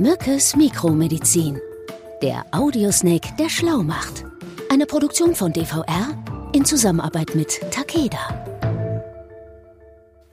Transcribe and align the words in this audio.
Mückes 0.00 0.56
Mikromedizin. 0.56 1.60
Der 2.22 2.46
Audiosnake, 2.52 3.34
der 3.38 3.50
schlau 3.50 3.82
macht. 3.82 4.24
Eine 4.70 4.86
Produktion 4.86 5.34
von 5.34 5.52
DVR 5.52 6.16
in 6.54 6.64
Zusammenarbeit 6.64 7.34
mit 7.34 7.60
Takeda. 7.70 8.46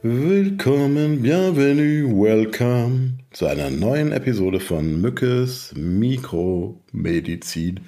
Willkommen, 0.01 1.21
bienvenue, 1.21 2.09
welcome 2.09 3.17
zu 3.33 3.47
einer 3.47 3.69
neuen 3.69 4.13
Episode 4.13 4.62
von 4.62 5.01
Mückes 5.01 5.74
Mikromedizin. 5.76 7.81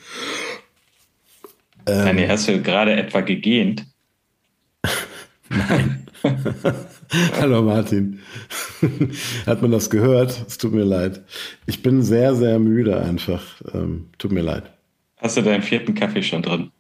Ähm, 1.85 2.05
Dani, 2.05 2.27
hast 2.27 2.49
du 2.49 2.61
gerade 2.61 2.97
etwa 2.97 3.21
gegähnt? 3.21 3.85
Nein. 5.49 6.07
Hallo 7.39 7.63
Martin. 7.63 8.19
Hat 9.47 9.61
man 9.61 9.71
das 9.71 9.89
gehört? 9.89 10.45
Es 10.47 10.57
tut 10.59 10.73
mir 10.73 10.83
leid. 10.83 11.23
Ich 11.65 11.81
bin 11.81 12.03
sehr, 12.03 12.35
sehr 12.35 12.59
müde 12.59 12.99
einfach. 12.99 13.43
Ähm, 13.73 14.09
tut 14.19 14.31
mir 14.31 14.43
leid. 14.43 14.71
Hast 15.17 15.35
du 15.37 15.41
deinen 15.41 15.63
vierten 15.63 15.95
Kaffee 15.95 16.21
schon 16.21 16.43
drin? 16.43 16.71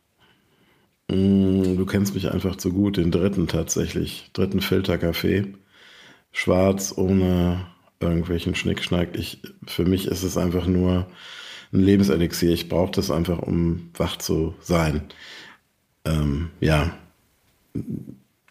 Mm, 1.09 1.77
du 1.77 1.85
kennst 1.85 2.13
mich 2.13 2.31
einfach 2.31 2.57
zu 2.57 2.71
gut, 2.71 2.97
den 2.97 3.09
dritten 3.09 3.47
tatsächlich. 3.47 4.29
Dritten 4.33 4.61
Filterkaffee. 4.61 5.53
Schwarz, 6.31 6.93
ohne 6.95 7.65
irgendwelchen 7.99 8.53
Schnickschnack. 8.53 9.17
Ich, 9.17 9.41
für 9.65 9.85
mich 9.85 10.05
ist 10.05 10.21
es 10.21 10.37
einfach 10.37 10.67
nur 10.67 11.07
ein 11.73 11.79
Lebenselixier. 11.79 12.53
Ich 12.53 12.69
brauche 12.69 12.91
das 12.91 13.09
einfach, 13.09 13.39
um 13.39 13.89
wach 13.95 14.17
zu 14.17 14.53
sein. 14.61 15.01
Ähm, 16.05 16.51
ja 16.59 16.93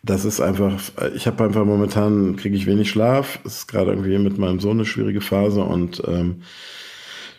das 0.02 0.25
ist 0.25 0.41
einfach, 0.41 0.80
ich 1.15 1.27
habe 1.27 1.45
einfach 1.45 1.65
momentan, 1.65 2.37
kriege 2.37 2.56
ich 2.56 2.66
wenig 2.66 2.91
Schlaf. 2.91 3.41
Es 3.45 3.59
ist 3.59 3.66
gerade 3.66 3.91
irgendwie 3.91 4.19
mit 4.19 4.39
meinem 4.39 4.61
Sohn 4.61 4.79
eine 4.79 4.84
schwierige 4.84 5.20
Phase 5.20 5.62
und 5.62 6.02
ähm, 6.06 6.43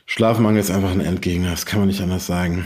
Schlafmangel 0.05 0.59
ist 0.59 0.71
einfach 0.71 0.91
ein 0.91 1.01
Endgegner, 1.01 1.51
das 1.51 1.65
kann 1.65 1.79
man 1.79 1.87
nicht 1.87 2.01
anders 2.01 2.25
sagen. 2.25 2.65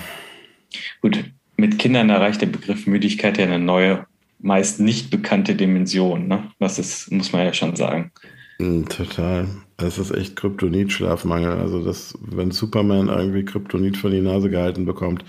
Gut, 1.02 1.23
mit 1.58 1.78
Kindern 1.78 2.09
erreicht 2.09 2.42
der 2.42 2.48
Begriff 2.48 2.88
Müdigkeit 2.88 3.38
ja 3.38 3.45
eine 3.45 3.59
neue, 3.59 4.06
meist 4.40 4.80
nicht 4.80 5.12
bekannte 5.12 5.56
Dimension. 5.56 6.28
Ne? 6.28 6.52
Das 6.60 6.80
ist, 6.80 7.12
muss 7.12 7.34
man 7.34 7.45
ja 7.45 7.54
schon 7.54 7.76
sagen. 7.76 8.12
Mm, 8.60 8.86
total. 8.86 9.48
Das 9.78 9.98
ist 9.98 10.12
echt 10.12 10.36
Kryptonit-Schlafmangel. 10.36 11.60
Also, 11.60 11.84
das, 11.84 12.17
wenn 12.22 12.52
Superman 12.52 13.10
irgendwie 13.10 13.44
Kryptonit 13.44 13.98
vor 13.98 14.10
die 14.10 14.22
Nase 14.22 14.50
gehalten 14.50 14.86
bekommt, 14.86 15.26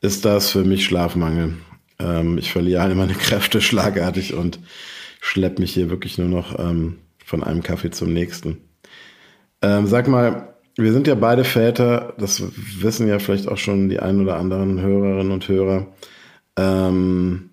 ist 0.00 0.24
das 0.24 0.50
für 0.50 0.64
mich 0.64 0.84
Schlafmangel. 0.84 1.54
Ähm, 1.98 2.38
ich 2.38 2.52
verliere 2.52 2.82
alle 2.82 2.94
meine 2.94 3.14
Kräfte 3.14 3.60
schlagartig 3.60 4.34
und 4.34 4.58
schleppe 5.20 5.62
mich 5.62 5.72
hier 5.72 5.90
wirklich 5.90 6.18
nur 6.18 6.28
noch 6.28 6.58
ähm, 6.58 6.98
von 7.24 7.42
einem 7.42 7.62
Kaffee 7.62 7.90
zum 7.90 8.12
nächsten. 8.12 8.58
Ähm, 9.62 9.86
sag 9.86 10.08
mal, 10.08 10.54
wir 10.76 10.92
sind 10.92 11.06
ja 11.06 11.14
beide 11.14 11.44
Väter, 11.44 12.14
das 12.18 12.42
wissen 12.80 13.08
ja 13.08 13.18
vielleicht 13.18 13.48
auch 13.48 13.56
schon 13.56 13.88
die 13.88 14.00
ein 14.00 14.20
oder 14.20 14.36
anderen 14.36 14.80
Hörerinnen 14.80 15.32
und 15.32 15.48
Hörer. 15.48 15.86
Ähm, 16.56 17.50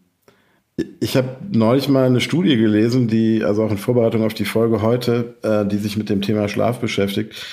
ich 0.99 1.15
habe 1.15 1.37
neulich 1.51 1.87
mal 1.87 2.05
eine 2.05 2.21
Studie 2.21 2.57
gelesen, 2.57 3.07
die, 3.07 3.43
also 3.43 3.63
auch 3.63 3.71
in 3.71 3.77
Vorbereitung 3.77 4.23
auf 4.23 4.33
die 4.33 4.45
Folge 4.45 4.81
heute, 4.81 5.35
äh, 5.43 5.65
die 5.65 5.77
sich 5.77 5.97
mit 5.97 6.09
dem 6.09 6.21
Thema 6.21 6.47
Schlaf 6.47 6.79
beschäftigt. 6.79 7.45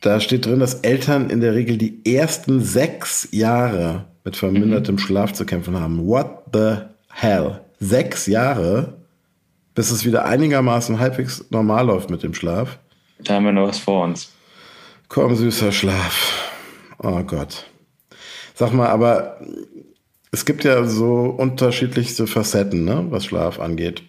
Da 0.00 0.18
steht 0.20 0.46
drin, 0.46 0.60
dass 0.60 0.80
Eltern 0.80 1.28
in 1.28 1.40
der 1.40 1.54
Regel 1.54 1.76
die 1.76 2.00
ersten 2.06 2.60
sechs 2.62 3.28
Jahre 3.32 4.06
mit 4.24 4.36
vermindertem 4.36 4.96
mhm. 4.96 5.00
Schlaf 5.00 5.32
zu 5.32 5.44
kämpfen 5.46 5.78
haben. 5.78 6.06
What 6.06 6.44
the 6.52 6.76
hell? 7.08 7.60
Sechs 7.78 8.26
Jahre, 8.26 8.98
bis 9.74 9.90
es 9.90 10.04
wieder 10.04 10.24
einigermaßen 10.24 10.98
halbwegs 10.98 11.46
normal 11.50 11.86
läuft 11.86 12.10
mit 12.10 12.22
dem 12.22 12.34
Schlaf. 12.34 12.78
Da 13.18 13.34
haben 13.34 13.44
wir 13.44 13.52
noch 13.52 13.68
was 13.68 13.78
vor 13.78 14.04
uns. 14.04 14.32
Komm, 15.08 15.34
süßer 15.34 15.72
Schlaf. 15.72 16.50
Oh 16.98 17.22
Gott. 17.22 17.66
Sag 18.54 18.72
mal, 18.72 18.88
aber 18.88 19.40
es 20.32 20.44
gibt 20.44 20.64
ja 20.64 20.84
so 20.84 21.34
unterschiedlichste 21.36 22.26
Facetten, 22.26 22.84
ne, 22.84 23.06
was 23.10 23.24
Schlaf 23.24 23.58
angeht. 23.58 24.02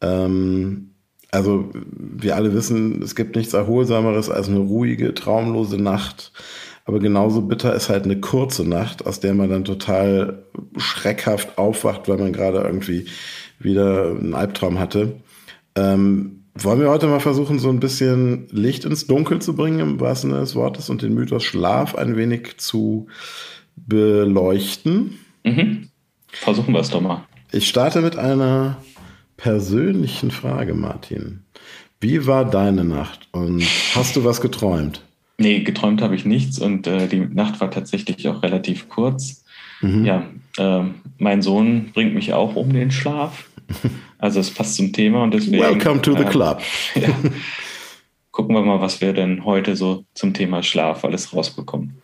Ähm, 0.00 0.94
also, 1.30 1.70
wir 1.72 2.36
alle 2.36 2.54
wissen, 2.54 3.02
es 3.02 3.14
gibt 3.14 3.36
nichts 3.36 3.54
Erholsameres 3.54 4.30
als 4.30 4.48
eine 4.48 4.58
ruhige, 4.58 5.14
traumlose 5.14 5.78
Nacht. 5.78 6.32
Aber 6.84 6.98
genauso 6.98 7.42
bitter 7.42 7.74
ist 7.74 7.88
halt 7.88 8.04
eine 8.04 8.20
kurze 8.20 8.68
Nacht, 8.68 9.06
aus 9.06 9.20
der 9.20 9.34
man 9.34 9.48
dann 9.48 9.64
total 9.64 10.44
schreckhaft 10.76 11.56
aufwacht, 11.56 12.08
weil 12.08 12.18
man 12.18 12.32
gerade 12.32 12.58
irgendwie 12.58 13.06
wieder 13.58 14.10
einen 14.10 14.34
Albtraum 14.34 14.78
hatte. 14.78 15.20
Ähm, 15.76 16.44
wollen 16.54 16.80
wir 16.80 16.90
heute 16.90 17.06
mal 17.06 17.20
versuchen, 17.20 17.58
so 17.58 17.68
ein 17.68 17.80
bisschen 17.80 18.46
Licht 18.50 18.84
ins 18.84 19.06
Dunkel 19.06 19.40
zu 19.40 19.56
bringen, 19.56 19.80
im 19.80 20.00
wahrsten 20.00 20.30
Sinne 20.30 20.42
des 20.42 20.54
Wortes, 20.54 20.90
und 20.90 21.02
den 21.02 21.14
Mythos 21.14 21.42
Schlaf 21.42 21.94
ein 21.94 22.16
wenig 22.16 22.58
zu 22.58 23.08
beleuchten? 23.76 25.18
Mhm. 25.42 25.88
Versuchen 26.28 26.74
wir 26.74 26.80
es 26.80 26.90
doch 26.90 27.00
mal. 27.00 27.24
Ich 27.50 27.68
starte 27.68 28.02
mit 28.02 28.16
einer 28.16 28.76
persönlichen 29.36 30.30
Frage, 30.30 30.74
Martin. 30.74 31.44
Wie 32.00 32.26
war 32.26 32.44
deine 32.44 32.84
Nacht 32.84 33.28
und 33.32 33.64
hast 33.94 34.16
du 34.16 34.24
was 34.24 34.40
geträumt? 34.40 35.02
Nee, 35.36 35.60
geträumt 35.60 36.00
habe 36.00 36.14
ich 36.14 36.24
nichts 36.24 36.58
und 36.58 36.86
äh, 36.86 37.08
die 37.08 37.20
Nacht 37.20 37.60
war 37.60 37.70
tatsächlich 37.70 38.28
auch 38.28 38.42
relativ 38.42 38.88
kurz. 38.88 39.44
Mhm. 39.80 40.04
Ja, 40.04 40.26
äh, 40.58 40.84
mein 41.18 41.42
Sohn 41.42 41.90
bringt 41.92 42.14
mich 42.14 42.32
auch 42.32 42.56
um 42.56 42.72
den 42.72 42.90
Schlaf. 42.90 43.48
Also 44.16 44.40
es 44.40 44.50
passt 44.50 44.76
zum 44.76 44.90
Thema 44.94 45.22
und 45.22 45.34
deswegen. 45.34 45.62
Welcome 45.62 46.00
to 46.00 46.16
the 46.16 46.22
äh, 46.22 46.30
club. 46.30 46.62
Ja, 46.94 47.08
gucken 48.30 48.56
wir 48.56 48.62
mal, 48.62 48.80
was 48.80 49.02
wir 49.02 49.12
denn 49.12 49.44
heute 49.44 49.76
so 49.76 50.06
zum 50.14 50.32
Thema 50.32 50.62
Schlaf 50.62 51.04
alles 51.04 51.34
rausbekommen. 51.34 52.00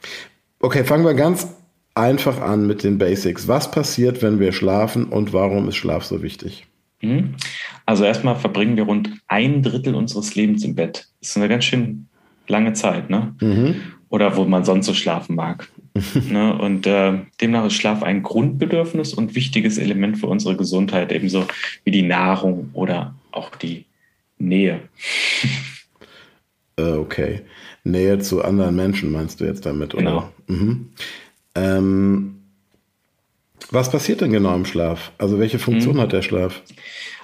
Okay, 0.59 0.85
fangen 0.85 1.07
wir 1.07 1.15
ganz 1.15 1.49
einfach 1.95 2.39
an 2.43 2.67
mit 2.67 2.85
den 2.85 2.99
Basics. 2.99 3.49
Was 3.49 3.71
passiert, 3.71 4.21
wenn 4.21 4.39
wir 4.39 4.53
schlafen 4.53 5.07
und 5.07 5.33
warum 5.33 5.67
ist 5.69 5.77
Schlaf 5.77 6.05
so 6.05 6.23
wichtig? 6.23 6.67
Mhm. 7.01 7.37
Also 7.87 8.05
erstmal 8.05 8.37
verbringen 8.37 8.77
wir 8.77 8.85
rund 8.85 9.11
ein 9.27 9.63
Drittel 9.63 9.95
unseres 9.95 10.35
Lebens 10.35 10.63
im 10.63 10.75
Bett. 10.75 11.09
Das 11.21 11.31
ist 11.31 11.37
eine 11.39 11.49
ganz 11.49 11.65
schön 11.65 12.10
lange 12.51 12.73
Zeit, 12.75 13.11
ne? 13.11 13.35
Mhm. 13.41 13.77
Oder 14.09 14.37
wo 14.37 14.45
man 14.45 14.65
sonst 14.65 14.87
so 14.87 14.95
schlafen 14.95 15.37
mag. 15.37 15.69
ne? 16.31 16.57
Und 16.59 16.87
äh, 16.87 17.19
demnach 17.41 17.67
ist 17.67 17.75
Schlaf 17.75 18.03
ein 18.03 18.23
Grundbedürfnis 18.23 19.15
und 19.15 19.35
wichtiges 19.35 19.79
Element 19.79 20.19
für 20.19 20.27
unsere 20.27 20.57
Gesundheit, 20.57 21.13
ebenso 21.13 21.47
wie 21.85 21.91
die 21.91 22.03
Nahrung 22.03 22.71
oder 22.73 23.15
auch 23.31 23.55
die 23.57 23.87
Nähe. 24.39 24.81
äh, 26.77 26.93
okay. 26.93 27.43
Nähe 27.85 28.19
zu 28.19 28.43
anderen 28.43 28.77
Menschen 28.77 29.13
meinst 29.13 29.41
du 29.41 29.45
jetzt 29.45 29.65
damit, 29.65 29.95
oder? 29.95 30.03
Genau. 30.03 30.33
Mhm. 30.49 30.89
Ähm, 31.55 32.41
was 33.71 33.91
passiert 33.91 34.21
denn 34.21 34.33
genau 34.33 34.55
im 34.55 34.65
Schlaf? 34.65 35.13
Also 35.19 35.39
welche 35.39 35.59
Funktion 35.59 35.97
mhm. 35.97 36.01
hat 36.01 36.13
der 36.13 36.23
Schlaf? 36.23 36.63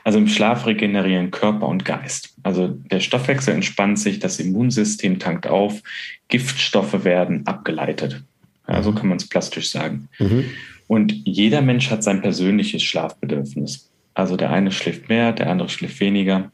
Also 0.04 0.19
im 0.19 0.28
Schlaf 0.28 0.66
regenerieren 0.66 1.32
Körper 1.32 1.66
und 1.66 1.84
Geist. 1.84 2.35
Also 2.46 2.68
der 2.68 3.00
Stoffwechsel 3.00 3.54
entspannt 3.54 3.98
sich, 3.98 4.20
das 4.20 4.38
Immunsystem 4.38 5.18
tankt 5.18 5.48
auf, 5.48 5.82
Giftstoffe 6.28 7.02
werden 7.02 7.44
abgeleitet. 7.44 8.22
Ja, 8.68 8.84
so 8.84 8.92
mhm. 8.92 8.94
kann 8.94 9.08
man 9.08 9.16
es 9.16 9.28
plastisch 9.28 9.68
sagen. 9.68 10.08
Mhm. 10.20 10.44
Und 10.86 11.12
jeder 11.24 11.60
Mensch 11.60 11.90
hat 11.90 12.04
sein 12.04 12.22
persönliches 12.22 12.84
Schlafbedürfnis. 12.84 13.90
Also 14.14 14.36
der 14.36 14.50
eine 14.50 14.70
schläft 14.70 15.08
mehr, 15.08 15.32
der 15.32 15.50
andere 15.50 15.68
schläft 15.68 15.98
weniger. 15.98 16.52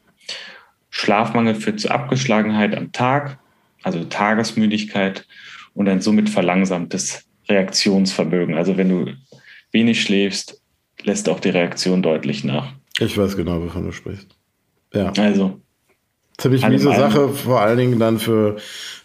Schlafmangel 0.89 1.53
führt 1.53 1.79
zu 1.79 1.91
Abgeschlagenheit 1.91 2.75
am 2.75 2.91
Tag, 2.91 3.37
also 3.83 4.03
Tagesmüdigkeit 4.03 5.27
und 5.75 5.87
ein 5.87 6.01
somit 6.01 6.27
verlangsamtes 6.27 7.23
Reaktionsvermögen. 7.47 8.55
Also 8.55 8.77
wenn 8.77 8.89
du 8.89 9.13
wenig 9.71 10.01
schläfst, 10.01 10.59
lässt 11.03 11.29
auch 11.29 11.39
die 11.39 11.49
Reaktion 11.49 12.01
deutlich 12.01 12.43
nach. 12.43 12.73
Ich 12.97 13.15
weiß 13.15 13.37
genau, 13.37 13.61
wovon 13.61 13.85
du 13.85 13.91
sprichst. 13.91 14.35
Ja. 14.91 15.11
Also. 15.11 15.59
Ziemlich 16.37 16.67
miese 16.67 16.93
Sache, 16.93 17.29
vor 17.29 17.61
allen 17.61 17.77
Dingen 17.77 17.99
dann 17.99 18.17
für 18.17 18.57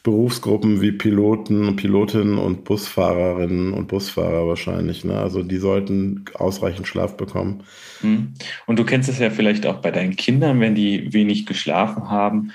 Berufsgruppen 0.02 0.80
wie 0.80 0.92
Piloten 0.92 1.66
und 1.66 1.76
Pilotinnen 1.76 2.38
und 2.38 2.64
Busfahrerinnen 2.64 3.74
und 3.74 3.88
Busfahrer 3.88 4.48
wahrscheinlich. 4.48 5.04
Ne? 5.04 5.18
Also 5.18 5.42
die 5.42 5.58
sollten 5.58 6.24
ausreichend 6.34 6.88
Schlaf 6.88 7.16
bekommen. 7.16 7.64
Hm. 8.00 8.32
Und 8.66 8.78
du 8.78 8.84
kennst 8.84 9.10
es 9.10 9.18
ja 9.18 9.28
vielleicht 9.28 9.66
auch 9.66 9.82
bei 9.82 9.90
deinen 9.90 10.16
Kindern, 10.16 10.60
wenn 10.60 10.74
die 10.74 11.12
wenig 11.12 11.44
geschlafen 11.44 12.10
haben. 12.10 12.52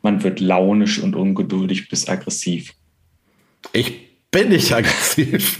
Man 0.00 0.22
wird 0.22 0.40
launisch 0.40 0.98
und 0.98 1.16
ungeduldig 1.16 1.88
bis 1.88 2.08
aggressiv. 2.08 2.72
Ich 3.72 3.92
bin 4.30 4.52
ich 4.52 4.74
aggressiv. 4.74 5.58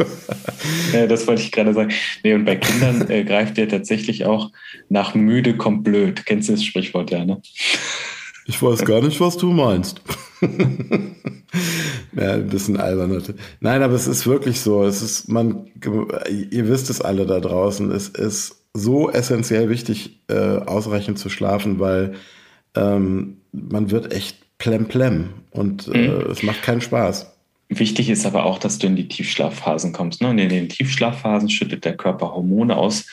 ja, 0.92 1.06
das 1.06 1.26
wollte 1.26 1.42
ich 1.42 1.52
gerade 1.52 1.74
sagen. 1.74 1.92
Nee, 2.22 2.34
und 2.34 2.44
bei 2.44 2.56
Kindern 2.56 3.10
äh, 3.10 3.24
greift 3.24 3.58
ihr 3.58 3.68
tatsächlich 3.68 4.24
auch 4.24 4.50
nach 4.88 5.14
müde 5.14 5.56
kommt 5.56 5.84
blöd. 5.84 6.24
Kennst 6.24 6.48
du 6.48 6.52
das 6.54 6.64
Sprichwort 6.64 7.10
ja, 7.10 7.24
ne? 7.24 7.42
Ich 8.46 8.62
weiß 8.62 8.84
gar 8.84 9.00
nicht, 9.00 9.20
was 9.20 9.36
du 9.36 9.52
meinst. 9.52 10.02
ja, 12.16 12.32
ein 12.34 12.48
bisschen 12.48 12.78
albern. 12.78 13.22
Nein, 13.60 13.82
aber 13.82 13.94
es 13.94 14.06
ist 14.06 14.26
wirklich 14.26 14.60
so. 14.60 14.84
Es 14.84 15.02
ist, 15.02 15.28
man, 15.28 15.66
ihr 16.50 16.68
wisst 16.68 16.90
es 16.90 17.00
alle 17.00 17.26
da 17.26 17.40
draußen. 17.40 17.90
Es 17.90 18.08
ist 18.08 18.64
so 18.74 19.10
essentiell 19.10 19.70
wichtig, 19.70 20.20
äh, 20.28 20.58
ausreichend 20.58 21.18
zu 21.18 21.30
schlafen, 21.30 21.78
weil 21.78 22.14
ähm, 22.74 23.38
man 23.52 23.90
wird 23.90 24.12
echt 24.12 24.58
Plemplem 24.58 25.30
und 25.50 25.88
äh, 25.88 26.08
mhm. 26.08 26.30
es 26.30 26.42
macht 26.42 26.62
keinen 26.62 26.80
Spaß. 26.80 27.33
Wichtig 27.78 28.10
ist 28.10 28.26
aber 28.26 28.44
auch, 28.44 28.58
dass 28.58 28.78
du 28.78 28.86
in 28.86 28.96
die 28.96 29.08
Tiefschlafphasen 29.08 29.92
kommst. 29.92 30.20
Ne? 30.20 30.28
Und 30.28 30.38
in 30.38 30.48
den 30.48 30.68
Tiefschlafphasen 30.68 31.48
schüttet 31.48 31.84
der 31.84 31.96
Körper 31.96 32.34
Hormone 32.34 32.76
aus, 32.76 33.06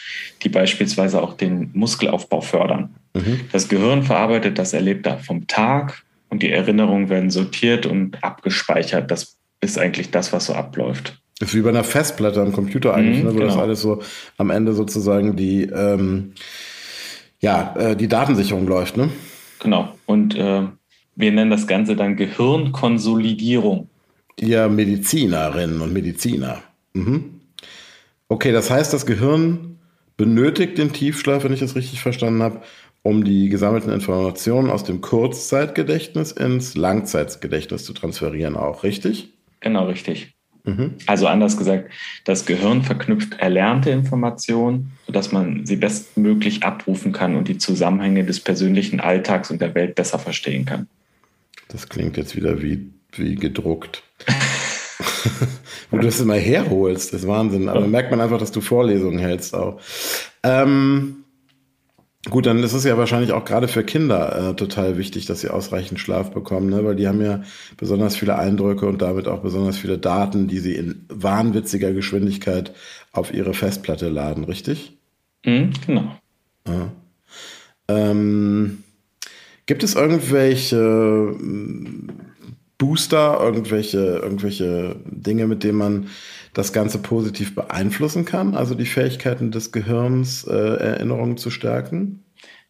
die 0.43 0.49
beispielsweise 0.49 1.21
auch 1.21 1.33
den 1.33 1.69
Muskelaufbau 1.73 2.41
fördern. 2.41 2.95
Mhm. 3.13 3.41
Das 3.51 3.69
Gehirn 3.69 4.03
verarbeitet 4.03 4.59
das 4.59 4.73
Erlebte 4.73 5.17
vom 5.23 5.47
Tag 5.47 6.03
und 6.29 6.43
die 6.43 6.51
Erinnerungen 6.51 7.09
werden 7.09 7.29
sortiert 7.29 7.85
und 7.85 8.23
abgespeichert. 8.23 9.11
Das 9.11 9.37
ist 9.61 9.77
eigentlich 9.77 10.11
das, 10.11 10.33
was 10.33 10.47
so 10.47 10.53
abläuft. 10.53 11.19
Das 11.39 11.49
ist 11.49 11.55
wie 11.55 11.61
bei 11.61 11.69
einer 11.69 11.83
Festplatte 11.83 12.41
am 12.41 12.51
Computer 12.51 12.93
eigentlich, 12.93 13.19
mhm, 13.19 13.29
ne, 13.29 13.33
wo 13.33 13.39
genau. 13.39 13.47
das 13.47 13.57
alles 13.57 13.81
so 13.81 14.01
am 14.37 14.49
Ende 14.49 14.73
sozusagen 14.73 15.35
die, 15.35 15.63
ähm, 15.63 16.33
ja, 17.39 17.75
äh, 17.77 17.95
die 17.95 18.07
Datensicherung 18.07 18.67
läuft. 18.67 18.97
Ne? 18.97 19.09
Genau. 19.59 19.95
Und 20.05 20.35
äh, 20.35 20.63
wir 21.15 21.31
nennen 21.31 21.51
das 21.51 21.67
Ganze 21.67 21.95
dann 21.95 22.15
Gehirnkonsolidierung 22.15 23.89
ihr 24.39 24.67
Medizinerinnen 24.69 25.81
und 25.81 25.93
Mediziner. 25.93 26.61
Mhm. 26.93 27.41
Okay, 28.27 28.51
das 28.51 28.69
heißt, 28.69 28.93
das 28.93 29.05
Gehirn 29.05 29.77
benötigt 30.17 30.77
den 30.77 30.93
Tiefschlaf, 30.93 31.43
wenn 31.43 31.53
ich 31.53 31.59
das 31.59 31.75
richtig 31.75 32.01
verstanden 32.01 32.41
habe, 32.41 32.61
um 33.03 33.23
die 33.23 33.49
gesammelten 33.49 33.91
Informationen 33.91 34.69
aus 34.69 34.83
dem 34.83 35.01
Kurzzeitgedächtnis 35.01 36.31
ins 36.31 36.75
Langzeitgedächtnis 36.75 37.85
zu 37.85 37.93
transferieren, 37.93 38.55
auch 38.55 38.83
richtig? 38.83 39.29
Genau, 39.59 39.85
richtig. 39.87 40.33
Mhm. 40.63 40.93
Also 41.07 41.27
anders 41.27 41.57
gesagt, 41.57 41.91
das 42.23 42.45
Gehirn 42.45 42.83
verknüpft 42.83 43.39
erlernte 43.39 43.89
Informationen, 43.89 44.91
sodass 45.07 45.31
man 45.31 45.65
sie 45.65 45.75
bestmöglich 45.75 46.63
abrufen 46.63 47.11
kann 47.11 47.35
und 47.35 47.47
die 47.47 47.57
Zusammenhänge 47.57 48.23
des 48.23 48.39
persönlichen 48.39 48.99
Alltags 48.99 49.49
und 49.49 49.61
der 49.61 49.73
Welt 49.73 49.95
besser 49.95 50.19
verstehen 50.19 50.65
kann. 50.65 50.87
Das 51.69 51.89
klingt 51.89 52.17
jetzt 52.17 52.35
wieder 52.35 52.61
wie, 52.61 52.91
wie 53.13 53.35
gedruckt. 53.35 54.03
Wo 55.89 55.97
du 55.97 56.05
das 56.05 56.19
immer 56.19 56.35
herholst, 56.35 57.13
ist 57.13 57.27
Wahnsinn. 57.27 57.69
Aber 57.69 57.81
dann 57.81 57.91
merkt 57.91 58.11
man 58.11 58.21
einfach, 58.21 58.39
dass 58.39 58.51
du 58.51 58.61
Vorlesungen 58.61 59.19
hältst 59.19 59.55
auch. 59.55 59.79
Ähm, 60.43 61.23
gut, 62.29 62.45
dann 62.45 62.63
ist 62.63 62.73
es 62.73 62.83
ja 62.83 62.97
wahrscheinlich 62.97 63.31
auch 63.31 63.45
gerade 63.45 63.67
für 63.67 63.83
Kinder 63.83 64.51
äh, 64.51 64.55
total 64.55 64.97
wichtig, 64.97 65.25
dass 65.25 65.41
sie 65.41 65.49
ausreichend 65.49 65.99
Schlaf 65.99 66.31
bekommen, 66.31 66.69
ne? 66.69 66.85
weil 66.85 66.95
die 66.95 67.07
haben 67.07 67.21
ja 67.21 67.43
besonders 67.77 68.15
viele 68.15 68.37
Eindrücke 68.37 68.85
und 68.85 69.01
damit 69.01 69.27
auch 69.27 69.41
besonders 69.41 69.77
viele 69.77 69.97
Daten, 69.97 70.47
die 70.47 70.59
sie 70.59 70.75
in 70.75 71.05
wahnwitziger 71.09 71.93
Geschwindigkeit 71.93 72.73
auf 73.11 73.33
ihre 73.33 73.53
Festplatte 73.53 74.09
laden, 74.09 74.43
richtig? 74.43 74.97
Mhm, 75.45 75.71
genau. 75.85 76.15
Ja. 76.67 76.91
Ähm, 77.87 78.83
gibt 79.65 79.83
es 79.83 79.95
irgendwelche 79.95 81.35
Booster, 82.81 83.39
irgendwelche, 83.39 83.99
irgendwelche 84.23 84.95
Dinge, 85.05 85.45
mit 85.45 85.63
denen 85.63 85.77
man 85.77 86.07
das 86.55 86.73
Ganze 86.73 86.97
positiv 86.97 87.53
beeinflussen 87.53 88.25
kann? 88.25 88.55
Also 88.55 88.73
die 88.73 88.87
Fähigkeiten 88.87 89.51
des 89.51 89.71
Gehirns, 89.71 90.45
äh, 90.45 90.51
Erinnerungen 90.51 91.37
zu 91.37 91.51
stärken? 91.51 92.23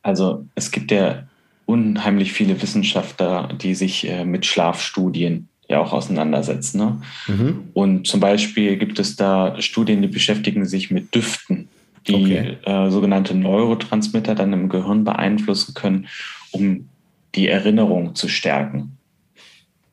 Also 0.03 0.45
es 0.53 0.71
gibt 0.71 0.91
ja 0.91 1.29
unheimlich 1.65 2.33
viele 2.33 2.61
Wissenschaftler, 2.61 3.53
die 3.53 3.73
sich 3.73 4.05
äh, 4.05 4.25
mit 4.25 4.45
Schlafstudien 4.45 5.47
ja 5.69 5.79
auch 5.79 5.93
auseinandersetzen. 5.93 6.77
Ne? 6.77 7.01
Mhm. 7.27 7.59
Und 7.73 8.05
zum 8.05 8.19
Beispiel 8.19 8.75
gibt 8.75 8.99
es 8.99 9.15
da 9.15 9.61
Studien, 9.61 10.01
die 10.01 10.09
beschäftigen 10.09 10.65
sich 10.65 10.91
mit 10.91 11.15
Düften, 11.15 11.69
die 12.05 12.15
okay. 12.15 12.57
äh, 12.65 12.91
sogenannte 12.91 13.33
Neurotransmitter 13.33 14.35
dann 14.35 14.51
im 14.51 14.67
Gehirn 14.67 15.05
beeinflussen 15.05 15.73
können, 15.73 16.07
um 16.51 16.89
die 17.33 17.47
Erinnerung 17.47 18.13
zu 18.13 18.27
stärken. 18.27 18.97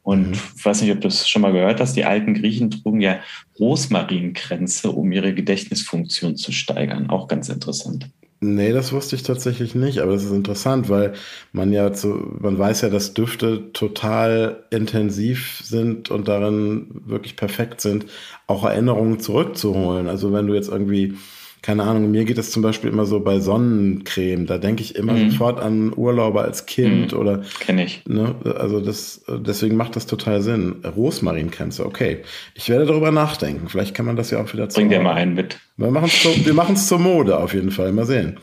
Und 0.08 0.28
mhm. 0.28 0.38
ich 0.56 0.64
weiß 0.64 0.80
nicht, 0.80 0.90
ob 0.90 1.02
du 1.02 1.08
das 1.08 1.28
schon 1.28 1.42
mal 1.42 1.52
gehört 1.52 1.80
hast, 1.80 1.94
die 1.94 2.06
alten 2.06 2.32
Griechen 2.32 2.70
trugen 2.70 3.02
ja 3.02 3.18
Rosmarinkränze, 3.60 4.90
um 4.90 5.12
ihre 5.12 5.34
Gedächtnisfunktion 5.34 6.34
zu 6.34 6.50
steigern. 6.50 7.10
Auch 7.10 7.28
ganz 7.28 7.50
interessant. 7.50 8.08
Nee, 8.40 8.72
das 8.72 8.90
wusste 8.92 9.16
ich 9.16 9.22
tatsächlich 9.22 9.74
nicht, 9.74 9.98
aber 9.98 10.12
das 10.12 10.24
ist 10.24 10.32
interessant, 10.32 10.88
weil 10.88 11.12
man 11.52 11.74
ja 11.74 11.92
zu, 11.92 12.08
man 12.40 12.56
weiß 12.58 12.80
ja, 12.80 12.88
dass 12.88 13.12
Düfte 13.12 13.70
total 13.74 14.64
intensiv 14.70 15.60
sind 15.62 16.10
und 16.10 16.26
darin 16.26 16.86
wirklich 17.04 17.36
perfekt 17.36 17.82
sind, 17.82 18.06
auch 18.46 18.64
Erinnerungen 18.64 19.20
zurückzuholen. 19.20 20.08
Also 20.08 20.32
wenn 20.32 20.46
du 20.46 20.54
jetzt 20.54 20.70
irgendwie 20.70 21.18
keine 21.60 21.82
Ahnung, 21.82 22.10
mir 22.10 22.24
geht 22.24 22.38
es 22.38 22.50
zum 22.50 22.62
Beispiel 22.62 22.90
immer 22.90 23.04
so 23.04 23.20
bei 23.20 23.40
Sonnencreme, 23.40 24.46
da 24.46 24.58
denke 24.58 24.82
ich 24.82 24.94
immer 24.94 25.14
mhm. 25.14 25.30
sofort 25.30 25.60
an 25.60 25.92
Urlauber 25.94 26.42
als 26.42 26.66
Kind 26.66 27.12
mhm. 27.12 27.18
oder. 27.18 27.42
Kenne 27.60 27.84
ich. 27.84 28.02
Ne, 28.06 28.34
also 28.58 28.80
das, 28.80 29.24
deswegen 29.28 29.76
macht 29.76 29.96
das 29.96 30.06
total 30.06 30.40
Sinn. 30.42 30.76
Rosmarinkränze, 30.84 31.84
okay. 31.84 32.22
Ich 32.54 32.68
werde 32.68 32.86
darüber 32.86 33.10
nachdenken. 33.10 33.68
Vielleicht 33.68 33.94
kann 33.94 34.06
man 34.06 34.16
das 34.16 34.30
ja 34.30 34.40
auch 34.40 34.52
wieder 34.52 34.66
Bring 34.68 34.88
dir 34.88 35.00
mal 35.00 35.14
einen 35.14 35.34
mit. 35.34 35.58
Wir 35.76 35.90
machen 35.90 36.06
es 36.06 36.46
wir 36.46 36.54
machen's 36.54 36.86
zur 36.86 36.98
Mode 36.98 37.38
auf 37.38 37.54
jeden 37.54 37.70
Fall. 37.70 37.92
Mal 37.92 38.06
sehen. 38.06 38.38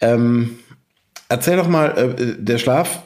Ähm, 0.00 0.58
erzähl 1.28 1.56
doch 1.56 1.68
mal, 1.68 2.14
äh, 2.18 2.42
der 2.42 2.58
Schlaf, 2.58 3.02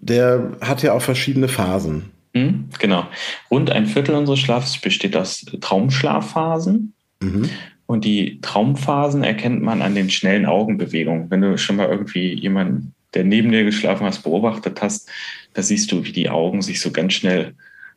der 0.00 0.56
hat 0.60 0.82
ja 0.82 0.92
auch 0.92 1.02
verschiedene 1.02 1.48
Phasen. 1.48 2.10
Mhm, 2.32 2.70
genau. 2.78 3.06
Rund 3.50 3.70
ein 3.70 3.86
Viertel 3.86 4.14
unseres 4.14 4.38
Schlafs 4.38 4.78
besteht 4.78 5.16
aus 5.16 5.44
Traumschlafphasen. 5.60 6.94
Mhm. 7.20 7.50
Und 7.88 8.04
die 8.04 8.38
Traumphasen 8.42 9.24
erkennt 9.24 9.62
man 9.62 9.80
an 9.80 9.94
den 9.94 10.10
schnellen 10.10 10.44
Augenbewegungen. 10.44 11.30
Wenn 11.30 11.40
du 11.40 11.56
schon 11.56 11.76
mal 11.76 11.88
irgendwie 11.88 12.34
jemanden, 12.34 12.92
der 13.14 13.24
neben 13.24 13.50
dir 13.50 13.64
geschlafen 13.64 14.06
hast, 14.06 14.24
beobachtet 14.24 14.82
hast, 14.82 15.08
da 15.54 15.62
siehst 15.62 15.90
du, 15.90 16.04
wie 16.04 16.12
die 16.12 16.28
Augen 16.28 16.60
sich 16.60 16.82
so 16.82 16.90
ganz 16.90 17.14
schnell 17.14 17.54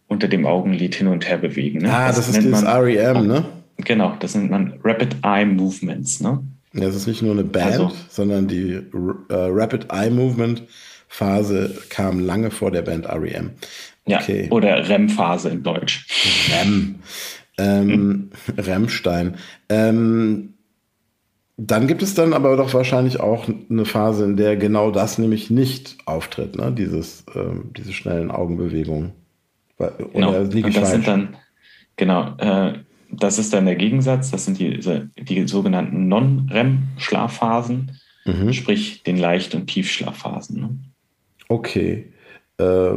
unter 0.08 0.30
dem 0.30 0.46
Augenlid 0.46 0.96
hin 0.96 1.08
und 1.08 1.28
her 1.28 1.38
bewegen. 1.38 1.80
Ne? 1.80 1.94
Ah, 1.94 2.08
das, 2.08 2.16
das 2.16 2.30
ist 2.30 2.38
dieses 2.38 2.62
man, 2.62 2.84
REM, 2.84 3.28
ne? 3.28 3.44
Genau, 3.78 4.16
das 4.18 4.34
nennt 4.34 4.50
man 4.50 4.80
Rapid 4.82 5.18
Eye 5.24 5.46
Movements. 5.46 6.22
Ne? 6.22 6.42
Das 6.72 6.96
ist 6.96 7.06
nicht 7.06 7.22
nur 7.22 7.34
eine 7.34 7.44
Band, 7.44 7.74
also, 7.74 7.92
sondern 8.08 8.48
die 8.48 8.80
uh, 8.94 9.14
Rapid 9.30 9.88
Eye 9.92 10.10
Movement 10.10 10.64
Phase 11.10 11.78
kam 11.90 12.22
lange 12.22 12.50
vor 12.50 12.72
der 12.72 12.82
Band 12.82 13.10
REM. 13.10 13.52
Okay. 14.06 14.46
Ja, 14.46 14.52
oder 14.52 14.88
REM-Phase 14.88 15.50
in 15.50 15.64
Deutsch. 15.64 16.08
REM. 16.50 16.96
Ähm, 17.58 18.30
Remstein. 18.58 19.36
Ähm, 19.70 20.54
dann 21.58 21.88
gibt 21.88 22.02
es 22.02 22.16
dann 22.16 22.34
aber 22.34 22.58
doch 22.58 22.74
wahrscheinlich 22.74 23.20
auch 23.20 23.48
eine 23.70 23.86
Phase, 23.86 24.26
in 24.26 24.36
der 24.36 24.58
genau 24.58 24.90
das 24.90 25.18
nämlich 25.20 25.52
nicht 25.52 25.98
auftritt, 26.06 26.56
ne? 26.56 26.72
Dieses, 26.72 27.24
ähm, 27.36 27.72
diese 27.78 27.94
schnellen 27.94 28.32
Augenbewegungen. 28.32 29.12
Oder 29.78 30.46
genau. 30.46 30.68
ich 30.68 30.76
das 30.76 30.92
sind 30.92 31.08
dann, 31.08 31.36
genau, 31.98 32.36
äh, 32.38 32.74
das 33.12 33.40
ist 33.40 33.54
dann 33.54 33.66
der 33.66 33.76
Gegensatz, 33.76 34.32
das 34.32 34.46
sind 34.46 34.60
die, 34.60 34.80
die 35.20 35.48
sogenannten 35.48 36.08
Non-REM-Schlafphasen, 36.08 38.00
mhm. 38.26 38.54
sprich 38.54 39.04
den 39.04 39.18
Leicht- 39.18 39.54
und 39.54 39.68
Tiefschlafphasen. 39.68 40.62
Ne? 40.62 40.70
Okay. 41.50 42.12
Äh, 42.58 42.94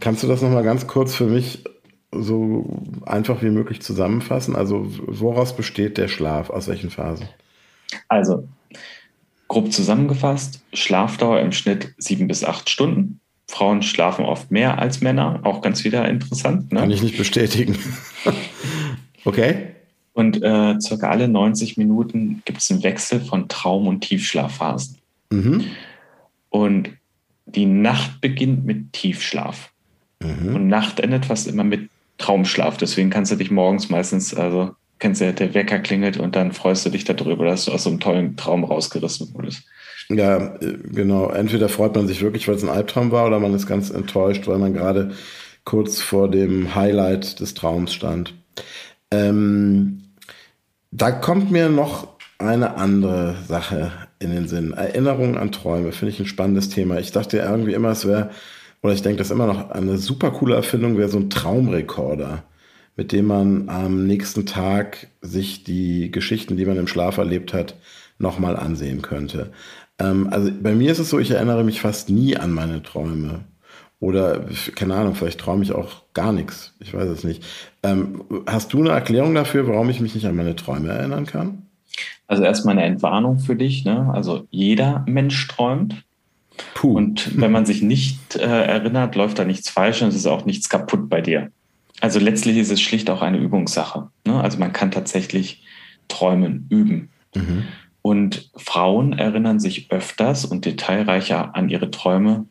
kannst 0.00 0.22
du 0.22 0.28
das 0.28 0.42
nochmal 0.42 0.62
ganz 0.62 0.86
kurz 0.86 1.14
für 1.14 1.26
mich 1.26 1.64
so 2.10 2.82
einfach 3.04 3.42
wie 3.42 3.50
möglich 3.50 3.80
zusammenfassen? 3.80 4.56
Also 4.56 4.86
woraus 5.06 5.56
besteht 5.56 5.98
der 5.98 6.08
Schlaf? 6.08 6.50
Aus 6.50 6.68
welchen 6.68 6.90
Phasen? 6.90 7.28
Also 8.08 8.48
grob 9.48 9.72
zusammengefasst, 9.72 10.60
Schlafdauer 10.72 11.40
im 11.40 11.52
Schnitt 11.52 11.94
sieben 11.98 12.28
bis 12.28 12.44
acht 12.44 12.68
Stunden. 12.70 13.20
Frauen 13.50 13.82
schlafen 13.82 14.26
oft 14.26 14.50
mehr 14.50 14.78
als 14.78 15.00
Männer, 15.00 15.40
auch 15.42 15.62
ganz 15.62 15.82
wieder 15.82 16.06
interessant. 16.06 16.70
Ne? 16.70 16.80
Kann 16.80 16.90
ich 16.90 17.02
nicht 17.02 17.16
bestätigen. 17.16 17.78
okay. 19.24 19.68
Und 20.12 20.42
äh, 20.42 20.78
circa 20.80 21.08
alle 21.08 21.28
90 21.28 21.78
Minuten 21.78 22.42
gibt 22.44 22.58
es 22.58 22.70
einen 22.70 22.82
Wechsel 22.82 23.20
von 23.20 23.48
Traum- 23.48 23.86
und 23.86 24.00
Tiefschlafphasen. 24.00 24.98
Mhm. 25.30 25.64
Und 26.50 26.90
die 27.46 27.66
Nacht 27.66 28.20
beginnt 28.20 28.66
mit 28.66 28.92
Tiefschlaf. 28.92 29.70
Mhm. 30.20 30.54
Und 30.54 30.68
Nacht 30.68 31.00
endet 31.00 31.26
fast 31.26 31.46
immer 31.46 31.64
mit 31.64 31.88
Traumschlaf. 32.18 32.76
Deswegen 32.76 33.10
kannst 33.10 33.32
du 33.32 33.36
dich 33.36 33.50
morgens 33.50 33.88
meistens, 33.88 34.34
also 34.34 34.72
kennst 34.98 35.20
du 35.20 35.26
ja, 35.26 35.32
der 35.32 35.54
Wecker 35.54 35.78
klingelt 35.78 36.18
und 36.18 36.36
dann 36.36 36.52
freust 36.52 36.84
du 36.84 36.90
dich 36.90 37.04
darüber, 37.04 37.46
dass 37.46 37.64
du 37.64 37.72
aus 37.72 37.84
so 37.84 37.90
einem 37.90 38.00
tollen 38.00 38.36
Traum 38.36 38.64
rausgerissen 38.64 39.32
wurdest. 39.34 39.62
Ja, 40.10 40.54
genau. 40.60 41.28
Entweder 41.30 41.68
freut 41.68 41.94
man 41.94 42.08
sich 42.08 42.22
wirklich, 42.22 42.48
weil 42.48 42.54
es 42.54 42.62
ein 42.62 42.70
Albtraum 42.70 43.10
war, 43.10 43.26
oder 43.26 43.40
man 43.40 43.54
ist 43.54 43.66
ganz 43.66 43.90
enttäuscht, 43.90 44.46
weil 44.46 44.58
man 44.58 44.72
gerade 44.72 45.12
kurz 45.64 46.00
vor 46.00 46.30
dem 46.30 46.74
Highlight 46.74 47.40
des 47.40 47.54
Traums 47.54 47.92
stand. 47.92 48.34
Ähm, 49.10 50.04
da 50.90 51.10
kommt 51.10 51.50
mir 51.50 51.68
noch 51.68 52.08
eine 52.38 52.76
andere 52.76 53.36
Sache 53.46 53.92
in 54.18 54.30
den 54.30 54.48
Sinn. 54.48 54.72
Erinnerung 54.72 55.36
an 55.36 55.52
Träume 55.52 55.92
finde 55.92 56.14
ich 56.14 56.20
ein 56.20 56.26
spannendes 56.26 56.70
Thema. 56.70 56.98
Ich 56.98 57.12
dachte 57.12 57.38
irgendwie 57.38 57.74
immer, 57.74 57.90
es 57.90 58.06
wäre 58.06 58.30
oder 58.82 58.92
ich 58.92 59.02
denke, 59.02 59.18
das 59.18 59.30
immer 59.30 59.46
noch 59.46 59.70
eine 59.70 59.98
super 59.98 60.30
coole 60.30 60.54
Erfindung 60.54 60.96
wäre 60.96 61.08
so 61.08 61.18
ein 61.18 61.30
Traumrekorder, 61.30 62.44
mit 62.96 63.12
dem 63.12 63.26
man 63.26 63.68
am 63.68 64.06
nächsten 64.06 64.46
Tag 64.46 65.08
sich 65.20 65.64
die 65.64 66.10
Geschichten, 66.10 66.56
die 66.56 66.66
man 66.66 66.76
im 66.76 66.86
Schlaf 66.86 67.18
erlebt 67.18 67.54
hat, 67.54 67.76
nochmal 68.18 68.56
ansehen 68.56 69.02
könnte. 69.02 69.52
Ähm, 69.98 70.28
also 70.30 70.50
bei 70.60 70.74
mir 70.74 70.92
ist 70.92 70.98
es 70.98 71.10
so, 71.10 71.18
ich 71.18 71.30
erinnere 71.30 71.64
mich 71.64 71.80
fast 71.80 72.10
nie 72.10 72.36
an 72.36 72.52
meine 72.52 72.82
Träume. 72.82 73.44
Oder, 74.00 74.46
keine 74.76 74.94
Ahnung, 74.94 75.16
vielleicht 75.16 75.40
träume 75.40 75.64
ich 75.64 75.72
auch 75.72 76.02
gar 76.14 76.32
nichts. 76.32 76.74
Ich 76.78 76.94
weiß 76.94 77.08
es 77.08 77.24
nicht. 77.24 77.42
Ähm, 77.82 78.22
hast 78.46 78.72
du 78.72 78.78
eine 78.78 78.90
Erklärung 78.90 79.34
dafür, 79.34 79.66
warum 79.66 79.90
ich 79.90 80.00
mich 80.00 80.14
nicht 80.14 80.26
an 80.26 80.36
meine 80.36 80.54
Träume 80.54 80.90
erinnern 80.90 81.26
kann? 81.26 81.66
Also 82.28 82.44
erstmal 82.44 82.78
eine 82.78 82.84
Entwarnung 82.84 83.40
für 83.40 83.56
dich. 83.56 83.84
Ne? 83.84 84.08
Also 84.12 84.46
jeder 84.50 85.04
Mensch 85.08 85.48
träumt. 85.48 86.04
Puh. 86.74 86.96
Und 86.96 87.40
wenn 87.40 87.52
man 87.52 87.66
sich 87.66 87.82
nicht 87.82 88.36
äh, 88.36 88.40
erinnert, 88.40 89.14
läuft 89.14 89.38
da 89.38 89.44
nichts 89.44 89.70
falsch 89.70 90.02
und 90.02 90.08
es 90.08 90.16
ist 90.16 90.26
auch 90.26 90.44
nichts 90.44 90.68
kaputt 90.68 91.08
bei 91.08 91.20
dir. 91.20 91.50
Also 92.00 92.20
letztlich 92.20 92.56
ist 92.58 92.70
es 92.70 92.80
schlicht 92.80 93.10
auch 93.10 93.22
eine 93.22 93.38
Übungssache. 93.38 94.08
Ne? 94.26 94.40
Also 94.40 94.58
man 94.58 94.72
kann 94.72 94.90
tatsächlich 94.90 95.62
träumen, 96.08 96.66
üben. 96.70 97.10
Mhm. 97.34 97.64
Und 98.02 98.50
Frauen 98.56 99.12
erinnern 99.12 99.60
sich 99.60 99.90
öfters 99.90 100.44
und 100.44 100.64
detailreicher 100.64 101.54
an 101.54 101.68
ihre 101.68 101.90
Träume, 101.90 102.46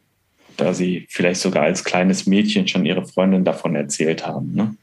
da 0.58 0.74
sie 0.74 1.06
vielleicht 1.10 1.42
sogar 1.42 1.64
als 1.64 1.84
kleines 1.84 2.28
Mädchen 2.28 2.68
schon 2.68 2.86
ihre 2.86 3.06
Freundin 3.06 3.46
davon 3.46 3.76
erzählt 3.76 4.28
haben. 4.28 4.54
Ne? 4.54 4.76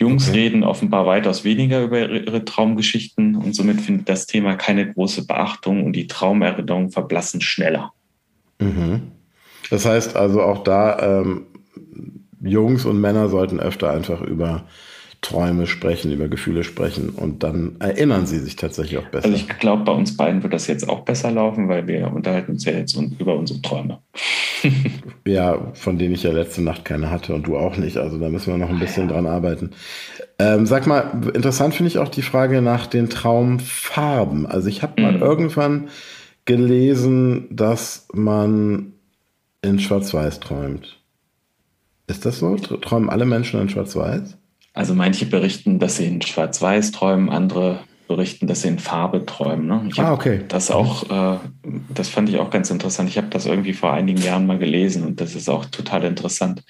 Jungs 0.00 0.30
okay. 0.30 0.40
reden 0.40 0.64
offenbar 0.64 1.04
weitaus 1.04 1.44
weniger 1.44 1.82
über 1.82 2.08
ihre 2.08 2.44
Traumgeschichten 2.44 3.36
und 3.36 3.54
somit 3.54 3.82
findet 3.82 4.08
das 4.08 4.26
Thema 4.26 4.56
keine 4.56 4.90
große 4.90 5.26
Beachtung 5.26 5.84
und 5.84 5.92
die 5.92 6.06
Traumerinnerungen 6.06 6.90
verblassen 6.90 7.42
schneller. 7.42 7.92
Mhm. 8.58 9.02
Das 9.68 9.84
heißt 9.84 10.16
also 10.16 10.40
auch 10.40 10.64
da, 10.64 11.20
ähm, 11.20 11.46
Jungs 12.42 12.86
und 12.86 12.98
Männer 12.98 13.28
sollten 13.28 13.60
öfter 13.60 13.90
einfach 13.90 14.22
über 14.22 14.64
Träume 15.20 15.66
sprechen, 15.66 16.12
über 16.12 16.28
Gefühle 16.28 16.64
sprechen 16.64 17.10
und 17.10 17.42
dann 17.42 17.76
erinnern 17.78 18.26
sie 18.26 18.38
sich 18.38 18.56
tatsächlich 18.56 18.98
auch 18.98 19.08
besser. 19.08 19.26
Also 19.26 19.36
ich 19.36 19.48
glaube, 19.58 19.84
bei 19.84 19.92
uns 19.92 20.16
beiden 20.16 20.42
wird 20.42 20.54
das 20.54 20.66
jetzt 20.66 20.88
auch 20.88 21.00
besser 21.00 21.30
laufen, 21.30 21.68
weil 21.68 21.86
wir 21.86 22.10
unterhalten 22.10 22.52
uns 22.52 22.64
ja 22.64 22.72
jetzt 22.72 22.96
über 23.18 23.36
unsere 23.36 23.60
Träume. 23.60 23.98
ja, 25.26 25.72
von 25.74 25.98
denen 25.98 26.14
ich 26.14 26.22
ja 26.22 26.32
letzte 26.32 26.62
Nacht 26.62 26.86
keine 26.86 27.10
hatte 27.10 27.34
und 27.34 27.46
du 27.46 27.58
auch 27.58 27.76
nicht. 27.76 27.98
Also 27.98 28.18
da 28.18 28.30
müssen 28.30 28.52
wir 28.52 28.58
noch 28.58 28.70
ein 28.70 28.78
bisschen 28.78 29.08
ja. 29.08 29.14
dran 29.14 29.26
arbeiten. 29.26 29.72
Ähm, 30.38 30.64
sag 30.64 30.86
mal, 30.86 31.10
interessant 31.34 31.74
finde 31.74 31.88
ich 31.88 31.98
auch 31.98 32.08
die 32.08 32.22
Frage 32.22 32.62
nach 32.62 32.86
den 32.86 33.10
Traumfarben. 33.10 34.46
Also 34.46 34.68
ich 34.68 34.82
habe 34.82 35.02
mal 35.02 35.12
mhm. 35.12 35.22
irgendwann 35.22 35.88
gelesen, 36.46 37.46
dass 37.50 38.08
man 38.14 38.94
in 39.60 39.78
Schwarz-Weiß 39.78 40.40
träumt. 40.40 40.98
Ist 42.06 42.24
das 42.24 42.38
so? 42.38 42.56
Träumen 42.56 43.10
alle 43.10 43.26
Menschen 43.26 43.60
in 43.60 43.68
Schwarz-Weiß? 43.68 44.38
Also 44.72 44.94
manche 44.94 45.26
berichten, 45.26 45.78
dass 45.78 45.96
sie 45.96 46.06
in 46.06 46.22
Schwarz-Weiß 46.22 46.92
träumen, 46.92 47.28
andere 47.28 47.80
berichten, 48.06 48.48
dass 48.48 48.62
sie 48.62 48.68
in 48.68 48.78
Farbe 48.80 49.24
träumen. 49.24 49.66
Ne? 49.66 49.88
Ich 49.88 50.00
ah, 50.00 50.12
okay. 50.12 50.40
Das 50.48 50.70
auch, 50.70 51.08
äh, 51.10 51.38
das 51.94 52.08
fand 52.08 52.28
ich 52.28 52.38
auch 52.38 52.50
ganz 52.50 52.70
interessant. 52.70 53.08
Ich 53.08 53.16
habe 53.16 53.28
das 53.28 53.46
irgendwie 53.46 53.72
vor 53.72 53.92
einigen 53.92 54.20
Jahren 54.20 54.46
mal 54.46 54.58
gelesen 54.58 55.04
und 55.04 55.20
das 55.20 55.36
ist 55.36 55.48
auch 55.48 55.64
total 55.66 56.04
interessant. 56.04 56.64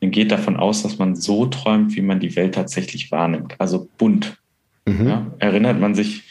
Man 0.00 0.10
geht 0.10 0.30
davon 0.30 0.56
aus, 0.56 0.82
dass 0.82 0.98
man 0.98 1.14
so 1.14 1.44
träumt, 1.46 1.94
wie 1.94 2.00
man 2.00 2.20
die 2.20 2.34
Welt 2.36 2.54
tatsächlich 2.54 3.12
wahrnimmt. 3.12 3.54
Also 3.58 3.88
bunt. 3.98 4.38
Mhm. 4.86 5.08
Ja? 5.08 5.26
Erinnert 5.38 5.78
man 5.78 5.94
sich 5.94 6.22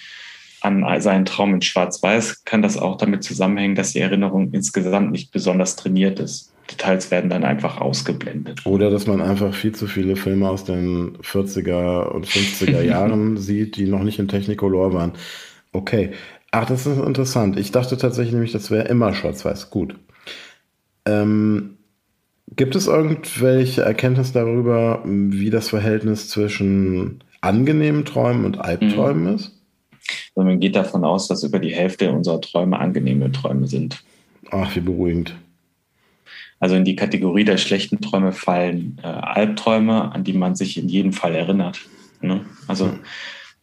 an 0.62 0.84
seinen 1.02 1.26
Traum 1.26 1.54
in 1.54 1.62
Schwarz-Weiß, 1.62 2.44
kann 2.44 2.64
das 2.64 2.78
auch 2.78 2.98
damit 2.98 3.24
zusammenhängen, 3.24 3.76
dass 3.76 3.94
die 3.94 4.00
Erinnerung 4.00 4.52
insgesamt 4.54 5.12
nicht 5.12 5.32
besonders 5.32 5.76
trainiert 5.76 6.20
ist. 6.20 6.52
Details 6.72 7.12
werden 7.12 7.30
dann 7.30 7.44
einfach 7.44 7.80
ausgeblendet. 7.80 8.66
Oder 8.66 8.90
dass 8.90 9.08
man 9.08 9.22
einfach 9.22 9.54
viel 9.54 9.74
zu 9.74 9.88
viele 9.88 10.16
Filme 10.16 10.50
aus 10.50 10.66
den 10.66 11.18
40er 11.18 12.10
und 12.10 12.28
50er 12.28 12.82
Jahren 12.84 13.38
sieht, 13.38 13.78
die 13.78 13.86
noch 13.86 14.04
nicht 14.04 14.20
in 14.20 14.28
Technicolor 14.28 14.94
waren. 14.94 15.14
Okay. 15.72 16.12
Ach, 16.52 16.66
das 16.66 16.86
ist 16.86 16.98
interessant. 16.98 17.58
Ich 17.60 17.72
dachte 17.72 17.98
tatsächlich 17.98 18.34
nämlich, 18.34 18.52
das 18.52 18.72
wäre 18.72 18.88
immer 18.88 19.14
schwarz-weiß. 19.14 19.70
Gut. 19.70 19.96
Ähm, 21.06 21.78
gibt 22.56 22.76
es 22.76 22.88
irgendwelche 22.88 23.82
Erkenntnisse 23.82 24.34
darüber, 24.34 25.02
wie 25.06 25.50
das 25.50 25.70
Verhältnis 25.70 26.30
zwischen 26.30 27.24
angenehmen 27.42 28.06
Träumen 28.06 28.46
und 28.46 28.60
Albträumen 28.60 29.24
mhm. 29.24 29.36
ist? 29.36 29.58
Also 30.36 30.48
man 30.48 30.60
geht 30.60 30.76
davon 30.76 31.04
aus, 31.04 31.28
dass 31.28 31.44
über 31.44 31.60
die 31.60 31.74
Hälfte 31.74 32.12
unserer 32.12 32.40
Träume 32.40 32.80
angenehme 32.80 33.32
Träume 33.32 33.68
sind. 33.68 34.04
Ach, 34.52 34.74
wie 34.76 34.80
beruhigend. 34.80 35.36
Also 36.60 36.76
in 36.76 36.86
die 36.86 36.96
Kategorie 36.96 37.44
der 37.44 37.58
schlechten 37.58 38.02
Träume 38.02 38.32
fallen 38.32 39.00
äh, 39.04 39.08
Albträume, 39.08 40.12
an 40.14 40.24
die 40.24 40.34
man 40.34 40.56
sich 40.56 40.78
in 40.78 40.90
jedem 40.90 41.14
Fall 41.14 41.36
erinnert. 41.36 41.82
Ne? 42.22 42.46
Also 42.68 42.88
mhm. 42.88 43.00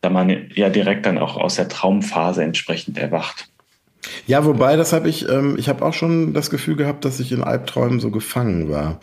da 0.00 0.10
man 0.10 0.48
ja 0.54 0.68
direkt 0.68 1.06
dann 1.06 1.18
auch 1.18 1.36
aus 1.36 1.56
der 1.56 1.68
Traumphase 1.68 2.44
entsprechend 2.44 2.98
erwacht. 2.98 3.48
Ja, 4.26 4.44
wobei, 4.44 4.76
das 4.76 4.92
habe 4.92 5.08
ich, 5.08 5.28
ähm, 5.28 5.56
ich 5.58 5.68
habe 5.68 5.84
auch 5.84 5.94
schon 5.94 6.34
das 6.34 6.50
Gefühl 6.50 6.76
gehabt, 6.76 7.04
dass 7.04 7.20
ich 7.20 7.32
in 7.32 7.42
Albträumen 7.42 8.00
so 8.00 8.10
gefangen 8.10 8.68
war. 8.68 9.00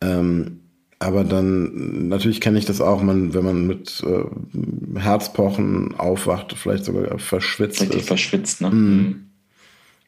Ähm, 0.00 0.60
aber 0.98 1.24
dann, 1.24 2.08
natürlich 2.08 2.40
kenne 2.40 2.58
ich 2.58 2.64
das 2.64 2.80
auch, 2.80 3.02
man, 3.02 3.34
wenn 3.34 3.44
man 3.44 3.66
mit 3.66 4.02
äh, 4.06 4.98
Herzpochen 4.98 5.94
aufwacht, 5.96 6.54
vielleicht 6.56 6.86
sogar 6.86 7.18
verschwitzt 7.18 7.82
Richtig 7.82 8.00
ist. 8.00 8.08
verschwitzt, 8.08 8.60
ne? 8.62 8.70
Mhm. 8.70 9.26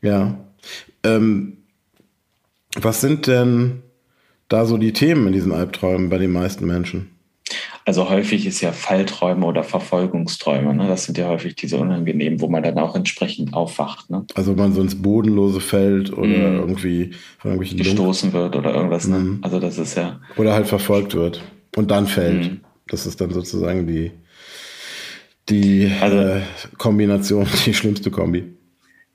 Ja. 0.00 0.38
Ähm, 1.02 1.58
was 2.76 3.00
sind 3.00 3.26
denn 3.26 3.82
da 4.48 4.66
so 4.66 4.76
die 4.78 4.92
Themen 4.92 5.26
in 5.28 5.32
diesen 5.32 5.52
Albträumen 5.52 6.08
bei 6.08 6.18
den 6.18 6.32
meisten 6.32 6.66
Menschen? 6.66 7.10
Also 7.84 8.10
häufig 8.10 8.44
ist 8.44 8.60
ja 8.60 8.72
Fallträume 8.72 9.46
oder 9.46 9.64
Verfolgungsträume. 9.64 10.75
Ne? 10.75 10.88
Das 10.88 11.04
sind 11.04 11.16
ja 11.16 11.28
häufig 11.28 11.56
diese 11.56 11.78
unangenehmen, 11.78 12.40
wo 12.40 12.48
man 12.48 12.62
dann 12.62 12.78
auch 12.78 12.94
entsprechend 12.94 13.54
aufwacht. 13.54 14.10
Ne? 14.10 14.26
Also 14.34 14.52
man 14.52 14.75
so 14.75 14.82
ins 14.82 15.00
Bodenlose 15.00 15.60
fällt 15.60 16.12
oder 16.12 16.26
mm. 16.26 16.58
irgendwie 16.58 17.12
von 17.38 17.52
irgendwelchen 17.52 17.78
gestoßen 17.78 18.30
Lungen. 18.30 18.42
wird 18.44 18.56
oder 18.56 18.75
irgendwas. 18.75 19.06
Mm. 19.06 19.12
Ne? 19.12 19.18
Mhm. 19.18 19.38
Also 19.40 19.58
das 19.58 19.78
ist 19.78 19.96
ja. 19.96 20.20
Oder 20.37 20.52
halt 20.52 20.66
verfolgt 20.66 21.14
wird 21.14 21.42
und 21.76 21.90
dann 21.90 22.06
fällt. 22.06 22.52
Mm. 22.52 22.56
Das 22.88 23.06
ist 23.06 23.22
dann 23.22 23.30
sozusagen 23.30 23.87
die, 23.87 24.10
die 25.48 25.90
also, 26.02 26.18
äh, 26.18 26.40
Kombination, 26.76 27.46
die 27.64 27.72
schlimmste 27.72 28.10
Kombi. 28.10 28.44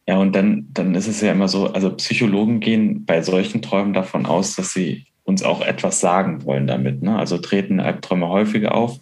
Ja, 0.08 0.18
und 0.18 0.36
dann, 0.36 0.68
dann 0.74 0.96
ist 0.96 1.08
es 1.08 1.22
ja 1.22 1.32
immer 1.32 1.48
so, 1.48 1.68
also 1.72 1.92
Psychologen 1.92 2.60
gehen 2.60 3.06
bei 3.06 3.22
solchen 3.22 3.62
Träumen 3.62 3.94
davon 3.94 4.26
aus, 4.26 4.56
dass 4.56 4.74
sie 4.74 5.06
uns 5.24 5.44
auch 5.44 5.62
etwas 5.62 6.02
sagen 6.02 6.44
wollen 6.44 6.68
damit. 6.68 7.02
Ne? 7.02 7.18
Also 7.18 7.38
treten 7.38 7.80
Albträume 7.80 8.28
häufiger 8.28 8.76
auf, 8.76 9.00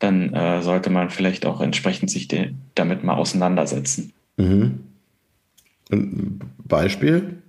dann 0.00 0.34
äh, 0.34 0.62
sollte 0.62 0.90
man 0.90 1.10
vielleicht 1.10 1.46
auch 1.46 1.60
entsprechend 1.60 2.10
sich 2.10 2.26
damit 2.74 3.04
mal 3.04 3.14
auseinandersetzen. 3.14 4.12
Mhm. 4.36 4.80
Ein 5.92 6.40
Beispiel? 6.64 7.42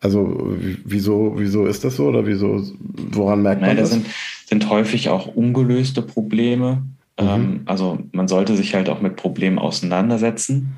Also 0.00 0.56
wieso, 0.84 1.34
wieso 1.36 1.66
ist 1.66 1.84
das 1.84 1.96
so 1.96 2.06
oder 2.06 2.24
wieso, 2.24 2.62
woran 3.10 3.42
merkt 3.42 3.60
man 3.60 3.70
Nein, 3.70 3.78
das? 3.78 3.90
Sind, 3.90 4.06
sind 4.46 4.70
häufig 4.70 5.08
auch 5.08 5.26
ungelöste 5.26 6.00
Probleme. 6.00 6.84
Mhm. 7.20 7.26
Ähm, 7.26 7.60
also 7.66 7.98
man 8.12 8.28
sollte 8.28 8.56
sich 8.56 8.74
halt 8.74 8.88
auch 8.88 9.02
mit 9.02 9.16
Problemen 9.16 9.58
auseinandersetzen 9.58 10.76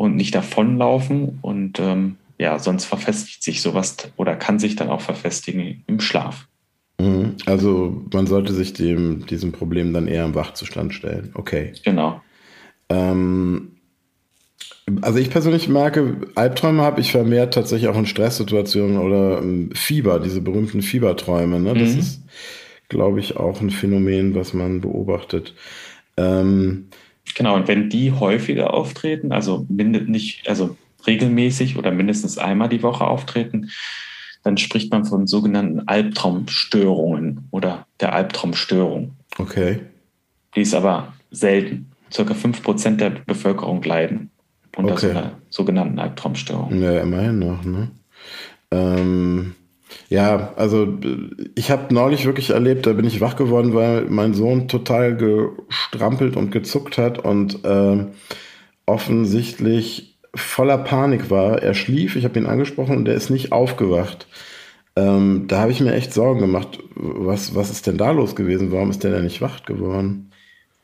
und 0.00 0.16
nicht 0.16 0.34
davonlaufen. 0.34 1.40
Und 1.42 1.78
ähm, 1.78 2.16
ja, 2.38 2.58
sonst 2.58 2.86
verfestigt 2.86 3.42
sich 3.42 3.60
sowas 3.60 3.98
oder 4.16 4.34
kann 4.34 4.58
sich 4.58 4.74
dann 4.74 4.88
auch 4.88 5.02
verfestigen 5.02 5.84
im 5.86 6.00
Schlaf. 6.00 6.48
Mhm. 6.98 7.36
Also 7.44 8.02
man 8.10 8.26
sollte 8.26 8.54
sich 8.54 8.72
dem, 8.72 9.26
diesem 9.26 9.52
Problem 9.52 9.92
dann 9.92 10.08
eher 10.08 10.24
im 10.24 10.34
Wachzustand 10.34 10.94
stellen. 10.94 11.32
Okay. 11.34 11.74
Genau. 11.84 12.22
Ähm, 12.88 13.72
also 15.02 15.18
ich 15.18 15.28
persönlich 15.28 15.68
merke, 15.68 16.16
Albträume 16.34 16.80
habe 16.80 17.02
ich 17.02 17.12
vermehrt 17.12 17.52
tatsächlich 17.52 17.90
auch 17.90 17.98
in 17.98 18.06
Stresssituationen 18.06 18.96
oder 18.96 19.42
ähm, 19.42 19.68
Fieber, 19.74 20.18
diese 20.18 20.40
berühmten 20.40 20.80
Fieberträume. 20.80 21.60
Ne? 21.60 21.74
Das 21.74 21.92
mhm. 21.92 21.98
ist, 21.98 22.22
glaube 22.88 23.20
ich, 23.20 23.36
auch 23.36 23.60
ein 23.60 23.68
Phänomen, 23.68 24.34
was 24.34 24.54
man 24.54 24.80
beobachtet. 24.80 25.54
Ähm, 26.16 26.88
Genau, 27.34 27.56
und 27.56 27.68
wenn 27.68 27.90
die 27.90 28.12
häufiger 28.12 28.74
auftreten, 28.74 29.32
also 29.32 29.66
nicht, 29.68 30.48
also 30.48 30.76
regelmäßig 31.06 31.76
oder 31.76 31.90
mindestens 31.90 32.38
einmal 32.38 32.68
die 32.68 32.82
Woche 32.82 33.06
auftreten, 33.06 33.70
dann 34.42 34.56
spricht 34.56 34.90
man 34.90 35.04
von 35.04 35.26
sogenannten 35.26 35.80
Albtraumstörungen 35.86 37.48
oder 37.50 37.86
der 38.00 38.14
Albtraumstörung. 38.14 39.12
Okay. 39.38 39.80
Die 40.54 40.62
ist 40.62 40.74
aber 40.74 41.12
selten. 41.30 41.92
Circa 42.12 42.34
5% 42.34 42.96
der 42.96 43.10
Bevölkerung 43.10 43.82
leiden 43.82 44.30
unter 44.76 44.94
okay. 44.94 45.06
so 45.06 45.10
einer 45.10 45.32
sogenannten 45.50 45.98
Albtraumstörung. 45.98 46.80
Ja, 46.80 47.00
immerhin 47.00 47.38
noch, 47.38 47.64
ne? 47.64 47.88
Ähm, 48.70 49.54
ja, 50.08 50.52
also 50.56 50.98
ich 51.54 51.70
habe 51.70 51.92
neulich 51.94 52.26
wirklich 52.26 52.50
erlebt, 52.50 52.86
da 52.86 52.92
bin 52.92 53.06
ich 53.06 53.20
wach 53.20 53.36
geworden, 53.36 53.74
weil 53.74 54.06
mein 54.06 54.34
Sohn 54.34 54.68
total 54.68 55.16
gestrampelt 55.16 56.36
und 56.36 56.50
gezuckt 56.50 56.98
hat 56.98 57.18
und 57.18 57.64
äh, 57.64 58.06
offensichtlich 58.86 60.16
voller 60.34 60.78
Panik 60.78 61.30
war. 61.30 61.62
Er 61.62 61.74
schlief, 61.74 62.16
ich 62.16 62.24
habe 62.24 62.38
ihn 62.38 62.46
angesprochen 62.46 62.96
und 62.96 63.08
er 63.08 63.14
ist 63.14 63.30
nicht 63.30 63.52
aufgewacht. 63.52 64.26
Ähm, 64.96 65.44
da 65.46 65.60
habe 65.60 65.72
ich 65.72 65.80
mir 65.80 65.94
echt 65.94 66.12
Sorgen 66.12 66.40
gemacht. 66.40 66.78
Was, 66.94 67.54
was 67.54 67.70
ist 67.70 67.86
denn 67.86 67.96
da 67.96 68.10
los 68.10 68.34
gewesen? 68.34 68.72
Warum 68.72 68.90
ist 68.90 69.04
der 69.04 69.12
denn 69.12 69.24
nicht 69.24 69.40
wach 69.40 69.64
geworden? 69.64 70.30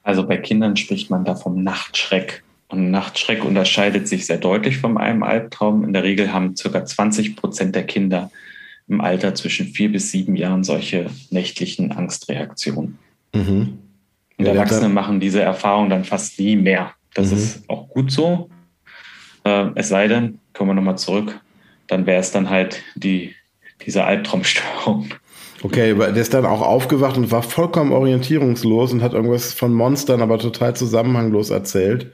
Also 0.02 0.26
bei 0.26 0.36
Kindern 0.36 0.76
spricht 0.76 1.10
man 1.10 1.24
da 1.24 1.34
vom 1.34 1.62
Nachtschreck. 1.62 2.44
Und 2.68 2.90
Nachtschreck 2.90 3.44
unterscheidet 3.44 4.08
sich 4.08 4.26
sehr 4.26 4.38
deutlich 4.38 4.78
von 4.78 4.98
einem 4.98 5.22
Albtraum. 5.22 5.84
In 5.84 5.92
der 5.92 6.02
Regel 6.04 6.32
haben 6.32 6.54
ca. 6.54 6.84
20 6.84 7.36
Prozent 7.36 7.74
der 7.74 7.84
Kinder 7.84 8.30
im 8.88 9.00
Alter 9.00 9.34
zwischen 9.34 9.66
vier 9.66 9.90
bis 9.90 10.10
sieben 10.10 10.36
Jahren 10.36 10.64
solche 10.64 11.10
nächtlichen 11.30 11.92
Angstreaktionen. 11.92 12.98
Mhm. 13.34 13.78
Und 14.38 14.44
ja, 14.44 14.52
Erwachsene 14.52 14.88
machen 14.88 15.20
diese 15.20 15.40
Erfahrung 15.40 15.90
dann 15.90 16.04
fast 16.04 16.38
nie 16.38 16.56
mehr. 16.56 16.92
Das 17.14 17.30
mhm. 17.30 17.36
ist 17.36 17.68
auch 17.68 17.88
gut 17.88 18.12
so. 18.12 18.50
Äh, 19.44 19.70
es 19.74 19.88
sei 19.88 20.08
denn, 20.08 20.38
kommen 20.52 20.70
wir 20.70 20.74
nochmal 20.74 20.98
zurück, 20.98 21.40
dann 21.86 22.06
wäre 22.06 22.20
es 22.20 22.30
dann 22.32 22.50
halt 22.50 22.82
die, 22.94 23.34
diese 23.84 24.04
Albtraumstörung. 24.04 25.08
Okay, 25.62 25.94
der 25.94 26.16
ist 26.16 26.34
dann 26.34 26.44
auch 26.44 26.60
aufgewacht 26.60 27.16
und 27.16 27.30
war 27.32 27.42
vollkommen 27.42 27.92
orientierungslos 27.92 28.92
und 28.92 29.02
hat 29.02 29.14
irgendwas 29.14 29.54
von 29.54 29.72
Monstern, 29.72 30.20
aber 30.20 30.38
total 30.38 30.76
zusammenhanglos 30.76 31.50
erzählt. 31.50 32.12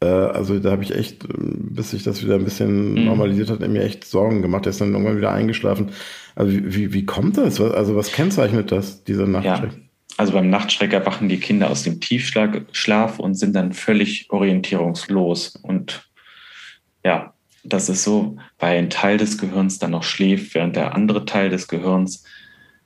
Äh, 0.00 0.06
also 0.06 0.58
da 0.58 0.70
habe 0.70 0.82
ich 0.82 0.94
echt, 0.94 1.24
bis 1.28 1.90
sich 1.90 2.02
das 2.02 2.22
wieder 2.22 2.36
ein 2.36 2.44
bisschen 2.44 2.94
mhm. 2.94 3.04
normalisiert 3.04 3.50
hat, 3.50 3.66
mir 3.66 3.82
echt 3.82 4.04
Sorgen 4.04 4.42
gemacht. 4.42 4.64
Der 4.64 4.70
ist 4.70 4.80
dann 4.80 4.92
irgendwann 4.92 5.16
wieder 5.16 5.32
eingeschlafen. 5.32 5.90
Also 6.34 6.52
wie, 6.52 6.74
wie, 6.74 6.92
wie 6.92 7.06
kommt 7.06 7.36
das? 7.36 7.60
Also 7.60 7.96
was 7.96 8.12
kennzeichnet 8.12 8.72
das, 8.72 9.04
dieser 9.04 9.26
Nachtschreck? 9.26 9.72
Ja. 9.72 9.78
Also 10.16 10.32
beim 10.32 10.50
Nachtschreck 10.50 10.92
erwachen 10.92 11.28
die 11.28 11.38
Kinder 11.38 11.70
aus 11.70 11.84
dem 11.84 12.00
Tiefschlaf 12.00 13.18
und 13.20 13.34
sind 13.34 13.54
dann 13.54 13.72
völlig 13.72 14.26
orientierungslos. 14.30 15.54
Und 15.62 16.10
ja, 17.04 17.34
das 17.62 17.88
ist 17.88 18.02
so, 18.02 18.36
weil 18.58 18.78
ein 18.78 18.90
Teil 18.90 19.16
des 19.16 19.38
Gehirns 19.38 19.78
dann 19.78 19.92
noch 19.92 20.02
schläft, 20.02 20.54
während 20.54 20.74
der 20.74 20.94
andere 20.94 21.24
Teil 21.24 21.50
des 21.50 21.68
Gehirns, 21.68 22.24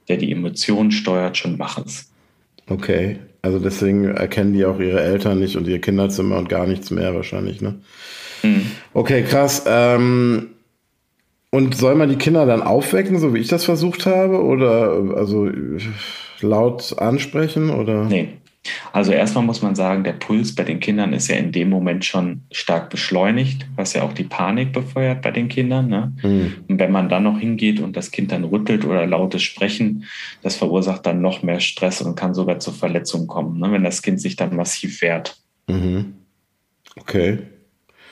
der 0.09 0.19
die 0.19 0.31
Emotionen 0.31 0.93
steuert, 0.93 1.39
schon 1.39 1.59
wach 1.59 1.79
ist. 1.79 2.13
Okay, 2.67 3.19
also 3.43 3.59
deswegen 3.59 4.05
erkennen 4.05 4.53
die 4.53 4.65
auch 4.65 4.79
ihre 4.79 5.03
Eltern 5.03 5.41
nicht 5.41 5.57
und 5.57 5.67
ihr 5.67 5.81
Kinderzimmer 5.81 6.37
und 6.39 6.49
gar 6.49 6.67
nichts 6.67 6.91
mehr 6.91 7.15
wahrscheinlich, 7.15 7.61
ne? 7.61 7.81
Mhm. 8.43 8.71
Okay, 8.95 9.23
krass. 9.23 9.65
Ähm, 9.67 10.51
und 11.51 11.77
soll 11.77 11.97
man 11.97 12.09
die 12.09 12.17
Kinder 12.17 12.47
dann 12.47 12.63
aufwecken, 12.63 13.19
so 13.19 13.35
wie 13.35 13.39
ich 13.39 13.49
das 13.49 13.65
versucht 13.65 14.07
habe? 14.07 14.43
Oder 14.43 15.15
also 15.17 15.51
laut 16.41 16.99
ansprechen 16.99 17.71
oder? 17.71 18.05
Nee. 18.05 18.29
Also 18.93 19.13
erstmal 19.13 19.45
muss 19.45 19.63
man 19.63 19.75
sagen, 19.75 20.05
der 20.05 20.13
Puls 20.13 20.55
bei 20.55 20.63
den 20.63 20.79
Kindern 20.79 21.13
ist 21.13 21.29
ja 21.29 21.37
in 21.37 21.51
dem 21.51 21.69
Moment 21.69 22.05
schon 22.05 22.43
stark 22.53 22.91
beschleunigt, 22.91 23.67
was 23.75 23.95
ja 23.95 24.03
auch 24.03 24.13
die 24.13 24.25
Panik 24.25 24.73
befeuert 24.73 25.23
bei 25.23 25.33
den 25.33 25.49
Kindern. 25.49 25.89
Ne? 25.89 26.13
Mhm. 26.23 26.55
Und 26.69 26.79
wenn 26.79 26.93
man 26.93 27.09
dann 27.09 27.25
noch 27.25 27.39
hingeht 27.39 27.81
und 27.81 27.97
das 27.97 28.13
Kind 28.13 28.31
dann 28.31 28.45
rüttelt 28.45 28.85
oder 28.85 29.07
lautes 29.07 29.43
Sprechen, 29.43 30.05
das 30.43 30.57
verursacht 30.57 31.07
dann 31.07 31.21
noch 31.21 31.43
mehr 31.43 31.61
Stress 31.61 32.03
und 32.03 32.15
kann 32.15 32.35
sogar 32.35 32.61
zur 32.61 32.75
Verletzung 32.75 33.27
kommen, 33.27 33.59
ne? 33.59 33.73
wenn 33.73 33.85
das 33.85 34.03
Kind 34.03 34.21
sich 34.21 34.37
dann 34.37 34.55
massiv 34.55 35.03
wehrt. 35.03 35.37
Mhm. 35.67 36.15
Okay. 36.97 37.39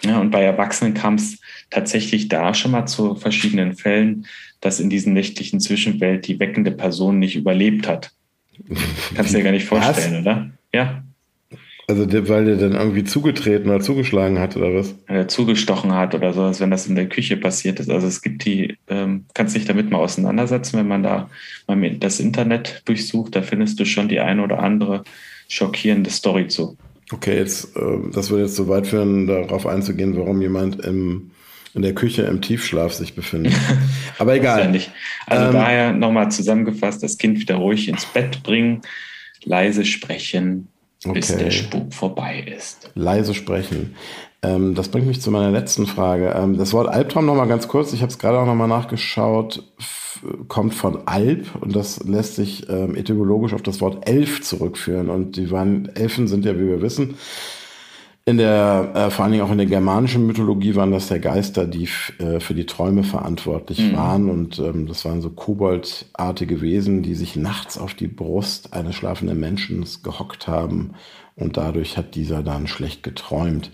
Ja, 0.03 0.19
und 0.19 0.31
bei 0.31 0.43
Erwachsenen 0.43 0.95
kam 0.95 1.15
es 1.15 1.39
tatsächlich 1.69 2.29
da 2.29 2.55
schon 2.55 2.71
mal 2.71 2.87
zu 2.87 3.15
verschiedenen 3.15 3.75
Fällen, 3.75 4.27
dass 4.61 4.81
in 4.81 4.91
diesen 4.91 5.13
nächtlichen 5.13 5.61
Zwischenwelt 5.61 6.27
die 6.27 6.41
weckende 6.41 6.71
Person 6.71 7.19
nicht 7.19 7.37
überlebt 7.37 7.87
hat. 7.87 8.13
Kannst 9.15 9.33
du 9.33 9.39
dir 9.39 9.45
gar 9.45 9.53
nicht 9.53 9.67
vorstellen, 9.67 10.15
was? 10.15 10.21
oder? 10.21 10.51
Ja. 10.73 11.03
Also 11.89 12.07
weil 12.29 12.45
der 12.45 12.57
dann 12.57 12.75
irgendwie 12.75 13.03
zugetreten 13.03 13.69
oder 13.69 13.81
zugeschlagen 13.81 14.39
hat 14.39 14.57
oder 14.57 14.73
was? 14.73 14.95
Äh, 15.09 15.27
zugestochen 15.27 15.93
hat 15.93 16.15
oder 16.15 16.33
so, 16.33 16.43
als 16.43 16.61
wenn 16.61 16.71
das 16.71 16.87
in 16.87 16.95
der 16.95 17.09
Küche 17.09 17.37
passiert 17.37 17.81
ist. 17.81 17.91
Also 17.91 18.07
es 18.07 18.23
gibt 18.23 18.45
die, 18.45 18.77
ähm, 18.89 19.25
kannst 19.35 19.57
dich 19.57 19.65
damit 19.65 19.91
mal 19.91 19.99
auseinandersetzen, 19.99 20.79
wenn 20.79 20.87
man 20.87 21.03
da 21.03 21.29
mal 21.67 21.91
das 21.99 22.21
Internet 22.21 22.83
durchsucht, 22.85 23.35
da 23.35 23.43
findest 23.43 23.81
du 23.81 23.85
schon 23.85 24.09
die 24.09 24.21
eine 24.21 24.45
oder 24.45 24.61
andere 24.61 25.03
schockierende 25.49 26.11
Story 26.11 26.47
zu. 26.47 26.77
Okay, 27.11 27.37
jetzt, 27.37 27.77
äh, 27.77 27.81
das 28.13 28.31
würde 28.31 28.45
jetzt 28.45 28.55
so 28.55 28.69
weit 28.69 28.87
führen, 28.87 29.27
darauf 29.27 29.67
einzugehen, 29.67 30.17
warum 30.17 30.41
jemand 30.41 30.85
im 30.85 31.33
in 31.75 31.83
der 31.83 31.95
Küche 31.95 32.23
im 32.23 32.41
Tiefschlaf 32.41 32.93
sich 32.93 33.15
befindet. 33.15 33.55
Aber 34.19 34.35
egal. 34.35 34.75
Ja. 34.75 34.83
Also 35.27 35.47
ähm, 35.47 35.53
daher 35.53 35.93
nochmal 35.93 36.31
zusammengefasst, 36.31 37.03
das 37.03 37.19
Kind 37.19 37.39
wieder 37.41 37.57
ruhig 37.57 37.89
ins 37.89 38.07
Bett 38.07 38.43
bringen, 38.43 38.83
leise 39.45 39.85
sprechen, 39.85 40.69
bis 41.05 41.31
okay. 41.31 41.45
der 41.45 41.51
Spuk 41.51 41.95
vorbei 41.95 42.41
ist. 42.41 42.91
Leise 42.95 43.35
sprechen. 43.35 43.95
Ähm, 44.43 44.75
das 44.75 44.89
bringt 44.89 45.07
mich 45.07 45.21
zu 45.21 45.31
meiner 45.31 45.51
letzten 45.51 45.87
Frage. 45.87 46.35
Ähm, 46.37 46.57
das 46.57 46.73
Wort 46.73 46.89
Albtraum 46.89 47.27
nochmal 47.27 47.49
ganz 47.49 47.69
kurz, 47.69 47.93
ich 47.93 48.01
habe 48.03 48.11
es 48.11 48.19
gerade 48.19 48.39
auch 48.39 48.47
nochmal 48.47 48.69
nachgeschaut, 48.69 49.63
kommt 50.49 50.75
von 50.75 51.07
Alp 51.07 51.47
und 51.61 51.75
das 51.77 52.03
lässt 52.05 52.37
sich 52.37 52.69
ähm, 52.69 52.95
etymologisch 52.95 53.55
auf 53.55 53.63
das 53.63 53.81
Wort 53.81 54.09
Elf 54.09 54.43
zurückführen. 54.43 55.11
Und 55.11 55.37
die 55.37 55.51
waren, 55.51 55.95
Elfen 55.95 56.27
sind 56.27 56.45
ja, 56.45 56.57
wie 56.57 56.67
wir 56.67 56.83
wissen, 56.83 57.17
in 58.27 58.37
der, 58.37 58.93
äh, 58.95 59.11
vor 59.11 59.25
allen 59.25 59.33
Dingen 59.33 59.45
auch 59.45 59.51
in 59.51 59.59
der 59.59 59.67
germanischen 59.67 60.27
Mythologie 60.27 60.75
waren 60.75 60.93
das 60.93 61.09
ja 61.09 61.19
Geister, 61.19 61.67
die 61.67 61.89
äh, 62.19 62.39
für 62.39 62.55
die 62.55 62.67
Träume 62.67 63.03
verantwortlich 63.03 63.81
mhm. 63.81 63.97
waren. 63.97 64.31
Und 64.31 64.59
ähm, 64.59 64.87
das 64.87 65.05
waren 65.05 65.23
so 65.23 65.31
koboldartige 65.31 66.61
Wesen, 66.61 67.03
die 67.03 67.15
sich 67.15 67.37
nachts 67.37 67.79
auf 67.79 67.95
die 67.95 68.09
Brust 68.09 68.75
eines 68.75 68.95
schlafenden 68.95 69.41
Menschen 69.41 69.85
gehockt 70.03 70.49
haben. 70.49 70.93
Und 71.35 71.57
dadurch 71.57 71.97
hat 71.97 72.15
dieser 72.15 72.43
dann 72.43 72.67
schlecht 72.67 73.03
geträumt. 73.03 73.71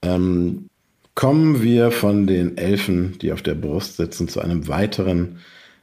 Ähm, 0.00 0.68
kommen 1.14 1.62
wir 1.62 1.90
von 1.90 2.26
den 2.26 2.56
Elfen, 2.56 3.18
die 3.20 3.32
auf 3.32 3.42
der 3.42 3.54
Brust 3.54 3.98
sitzen, 3.98 4.26
zu 4.26 4.40
einem 4.40 4.68
weiteren 4.68 5.38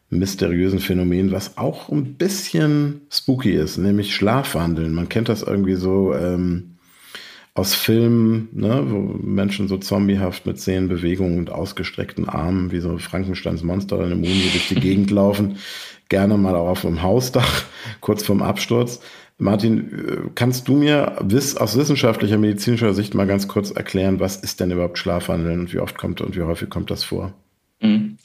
mysteriösen 0.09 0.79
Phänomen, 0.79 1.31
was 1.31 1.57
auch 1.57 1.89
ein 1.89 2.15
bisschen 2.15 3.01
spooky 3.11 3.51
ist, 3.51 3.77
nämlich 3.77 4.15
Schlafwandeln. 4.15 4.93
Man 4.95 5.07
kennt 5.07 5.29
das 5.29 5.43
irgendwie 5.43 5.75
so. 5.75 6.15
Ähm, 6.15 6.68
aus 7.53 7.73
Filmen, 7.75 8.49
ne, 8.53 8.83
wo 8.87 8.97
Menschen 8.97 9.67
so 9.67 9.77
zombiehaft 9.77 10.45
mit 10.45 10.59
zehn 10.59 10.87
Bewegungen 10.87 11.37
und 11.39 11.51
ausgestreckten 11.51 12.29
Armen 12.29 12.71
wie 12.71 12.79
so 12.79 12.97
Frankensteins 12.97 13.63
Monster 13.63 13.97
oder 13.97 14.05
eine 14.05 14.15
Mumie 14.15 14.49
durch 14.51 14.69
die 14.69 14.75
Gegend 14.75 15.11
laufen, 15.11 15.57
gerne 16.09 16.37
mal 16.37 16.55
auch 16.55 16.69
auf 16.69 16.81
dem 16.81 17.01
Hausdach, 17.01 17.65
kurz 18.01 18.23
vorm 18.23 18.41
Absturz. 18.41 19.01
Martin, 19.37 19.79
äh, 19.79 20.29
kannst 20.35 20.67
du 20.67 20.75
mir 20.75 21.17
aus 21.21 21.77
wissenschaftlicher, 21.77 22.37
medizinischer 22.37 22.93
Sicht 22.93 23.13
mal 23.13 23.27
ganz 23.27 23.47
kurz 23.47 23.71
erklären, 23.71 24.19
was 24.19 24.35
ist 24.35 24.59
denn 24.59 24.71
überhaupt 24.71 24.97
Schlafwandeln 24.97 25.61
und 25.61 25.73
wie 25.73 25.79
oft 25.79 25.97
kommt 25.97 26.21
und 26.21 26.35
wie 26.35 26.41
häufig 26.41 26.69
kommt 26.69 26.91
das 26.91 27.03
vor? 27.03 27.33
Mhm. 27.81 28.17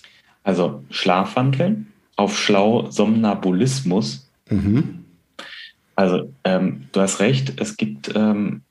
Also 0.42 0.84
Schlafwandeln, 0.90 1.86
auf 2.16 2.38
schlau 2.38 2.90
Somnabulismus. 2.90 4.28
Mhm. 4.50 5.04
Also 5.96 6.32
ähm, 6.42 6.88
du 6.92 7.00
hast 7.00 7.20
recht, 7.20 7.60
es 7.60 7.76
gibt 7.76 8.12
ähm, 8.14 8.62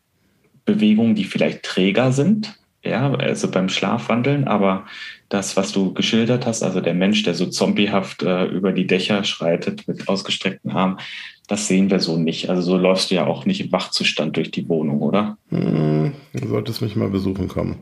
Bewegungen, 0.65 1.15
die 1.15 1.25
vielleicht 1.25 1.63
träger 1.63 2.11
sind, 2.11 2.57
ja, 2.83 3.13
also 3.13 3.49
beim 3.49 3.69
Schlafwandeln, 3.69 4.45
aber 4.45 4.85
das, 5.29 5.55
was 5.55 5.71
du 5.71 5.93
geschildert 5.93 6.45
hast, 6.45 6.63
also 6.63 6.81
der 6.81 6.93
Mensch, 6.93 7.23
der 7.23 7.33
so 7.33 7.45
zombiehaft 7.45 8.23
äh, 8.23 8.45
über 8.45 8.73
die 8.73 8.87
Dächer 8.87 9.23
schreitet 9.23 9.87
mit 9.87 10.09
ausgestreckten 10.09 10.71
Armen, 10.71 10.99
das 11.47 11.67
sehen 11.67 11.89
wir 11.89 11.99
so 11.99 12.17
nicht. 12.17 12.49
Also 12.49 12.61
so 12.61 12.77
läufst 12.77 13.09
du 13.09 13.15
ja 13.15 13.25
auch 13.25 13.45
nicht 13.45 13.61
im 13.61 13.71
Wachzustand 13.71 14.35
durch 14.37 14.51
die 14.51 14.67
Wohnung, 14.67 15.01
oder? 15.01 15.37
Hm, 15.49 16.13
du 16.33 16.47
solltest 16.47 16.81
mich 16.81 16.95
mal 16.95 17.09
besuchen 17.09 17.47
kommen. 17.47 17.77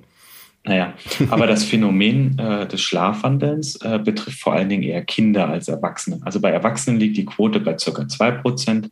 Naja, 0.63 0.93
aber 1.31 1.47
das 1.47 1.63
Phänomen 1.63 2.37
äh, 2.37 2.67
des 2.67 2.81
Schlafwandelns 2.81 3.77
äh, 3.77 3.97
betrifft 3.97 4.39
vor 4.39 4.53
allen 4.53 4.69
Dingen 4.69 4.83
eher 4.83 5.03
Kinder 5.03 5.49
als 5.49 5.67
Erwachsene. 5.67 6.19
Also 6.23 6.39
bei 6.39 6.51
Erwachsenen 6.51 6.99
liegt 6.99 7.17
die 7.17 7.25
Quote 7.25 7.59
bei 7.59 7.73
ca. 7.73 7.79
2% 7.79 8.89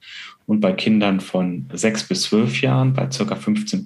und 0.50 0.62
bei 0.62 0.72
Kindern 0.72 1.20
von 1.20 1.68
6 1.72 2.08
bis 2.08 2.24
12 2.24 2.62
Jahren 2.62 2.94
bei 2.94 3.06
ca. 3.06 3.36
15 3.36 3.86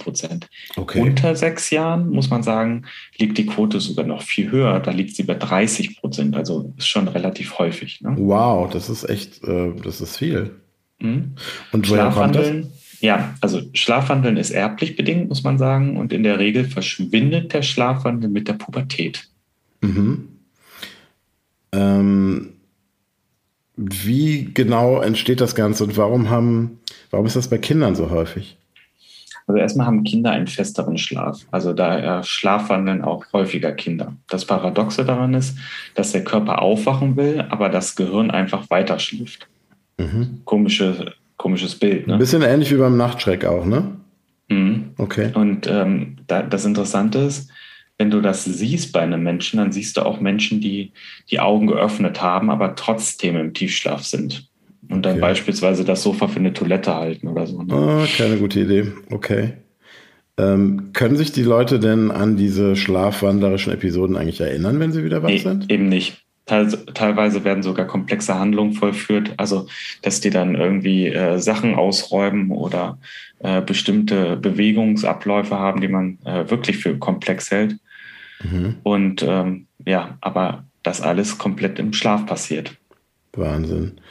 Okay. 0.77 1.01
Unter 1.01 1.35
6 1.35 1.71
Jahren, 1.71 2.09
muss 2.09 2.29
man 2.29 2.41
sagen, 2.41 2.85
liegt 3.17 3.37
die 3.37 3.45
Quote 3.45 3.81
sogar 3.81 4.05
noch 4.05 4.21
viel 4.21 4.49
höher. 4.49 4.79
Da 4.79 4.91
liegt 4.91 5.13
sie 5.13 5.23
bei 5.23 5.37
30% 5.37 6.33
Also 6.33 6.73
ist 6.77 6.87
schon 6.87 7.09
relativ 7.09 7.59
häufig. 7.59 7.99
Ne? 7.99 8.15
Wow, 8.17 8.69
das 8.71 8.89
ist 8.89 9.03
echt, 9.09 9.43
äh, 9.43 9.73
das 9.83 9.99
ist 9.99 10.15
viel. 10.15 10.51
Mhm. 10.99 11.33
Und 11.73 11.89
woher 11.89 12.11
kommt 12.11 12.37
das? 12.37 12.49
Ja, 13.01 13.35
also 13.41 13.59
Schlafwandeln 13.73 14.37
ist 14.37 14.51
erblich 14.51 14.95
bedingt, 14.95 15.27
muss 15.27 15.43
man 15.43 15.57
sagen. 15.57 15.97
Und 15.97 16.13
in 16.13 16.23
der 16.23 16.39
Regel 16.39 16.63
verschwindet 16.63 17.51
der 17.51 17.63
Schlafwandel 17.63 18.29
mit 18.29 18.47
der 18.47 18.53
Pubertät. 18.53 19.27
Mhm. 19.81 20.29
Ähm, 21.73 22.53
wie 23.75 24.51
genau 24.53 25.01
entsteht 25.01 25.41
das 25.41 25.55
Ganze 25.55 25.83
und 25.83 25.97
warum 25.97 26.29
haben, 26.29 26.79
warum 27.11 27.25
ist 27.25 27.35
das 27.35 27.49
bei 27.49 27.57
Kindern 27.57 27.95
so 27.95 28.09
häufig? 28.09 28.57
Also 29.45 29.59
erstmal 29.59 29.87
haben 29.87 30.03
Kinder 30.03 30.31
einen 30.31 30.47
festeren 30.47 30.97
Schlaf. 30.97 31.41
Also 31.51 31.73
daher 31.73 32.23
schlafwandeln 32.23 33.01
auch 33.01 33.25
häufiger 33.33 33.73
Kinder. 33.73 34.13
Das 34.29 34.45
Paradoxe 34.45 35.03
daran 35.03 35.33
ist, 35.33 35.57
dass 35.95 36.13
der 36.13 36.23
Körper 36.23 36.61
aufwachen 36.61 37.17
will, 37.17 37.43
aber 37.49 37.69
das 37.69 37.95
Gehirn 37.95 38.31
einfach 38.31 38.69
weiter 38.69 38.99
schläft. 38.99 39.47
Mhm. 39.97 40.41
Komische 40.45 41.13
komisches 41.43 41.75
Bild. 41.75 42.07
Ne? 42.07 42.13
Ein 42.13 42.19
bisschen 42.19 42.41
ähnlich 42.41 42.71
wie 42.71 42.77
beim 42.77 42.95
Nachtschreck 42.95 43.43
auch, 43.43 43.65
ne? 43.65 43.97
Mhm. 44.47 44.91
Okay. 44.97 45.31
Und 45.33 45.67
ähm, 45.67 46.17
da, 46.27 46.41
das 46.41 46.63
Interessante 46.63 47.19
ist, 47.19 47.51
wenn 47.97 48.09
du 48.09 48.21
das 48.21 48.45
siehst 48.45 48.91
bei 48.91 49.01
einem 49.01 49.23
Menschen, 49.23 49.57
dann 49.57 49.71
siehst 49.71 49.97
du 49.97 50.01
auch 50.01 50.19
Menschen, 50.19 50.61
die 50.61 50.91
die 51.29 51.39
Augen 51.39 51.67
geöffnet 51.67 52.21
haben, 52.21 52.49
aber 52.49 52.75
trotzdem 52.75 53.37
im 53.37 53.53
Tiefschlaf 53.53 54.03
sind. 54.03 54.49
Und 54.89 55.05
dann 55.05 55.13
okay. 55.13 55.21
beispielsweise 55.21 55.85
das 55.85 56.03
Sofa 56.03 56.27
für 56.27 56.39
eine 56.39 56.53
Toilette 56.53 56.93
halten 56.93 57.27
oder 57.27 57.47
so. 57.47 57.63
Ne? 57.63 57.73
Ah, 57.73 58.05
keine 58.17 58.37
gute 58.37 58.59
Idee. 58.59 58.91
Okay. 59.09 59.53
Ähm, 60.37 60.89
können 60.93 61.15
sich 61.15 61.31
die 61.31 61.43
Leute 61.43 61.79
denn 61.79 62.11
an 62.11 62.37
diese 62.37 62.75
schlafwandlerischen 62.75 63.71
Episoden 63.71 64.17
eigentlich 64.17 64.41
erinnern, 64.41 64.79
wenn 64.79 64.91
sie 64.91 65.03
wieder 65.03 65.21
wach 65.21 65.29
nee, 65.29 65.37
sind? 65.37 65.71
Eben 65.71 65.89
nicht. 65.89 66.22
Teilweise 66.45 67.45
werden 67.45 67.63
sogar 67.63 67.87
komplexe 67.87 68.35
Handlungen 68.37 68.73
vollführt, 68.73 69.33
also 69.37 69.67
dass 70.01 70.19
die 70.19 70.29
dann 70.29 70.55
irgendwie 70.55 71.07
äh, 71.07 71.39
Sachen 71.39 71.75
ausräumen 71.75 72.51
oder 72.51 72.97
äh, 73.39 73.61
bestimmte 73.61 74.35
Bewegungsabläufe 74.35 75.57
haben, 75.57 75.79
die 75.79 75.87
man 75.87 76.17
äh, 76.25 76.49
wirklich 76.49 76.77
für 76.77 76.97
komplex 76.97 77.49
hält. 77.49 77.77
Mhm. 78.43 78.75
Und 78.83 79.23
ähm, 79.23 79.67
ja, 79.85 80.17
aber 80.19 80.65
das 80.83 81.01
alles 81.01 81.37
komplett 81.37 81.79
im 81.79 81.93
Schlaf 81.93 82.25
passiert. 82.25 82.75
Wahnsinn. 83.31 84.01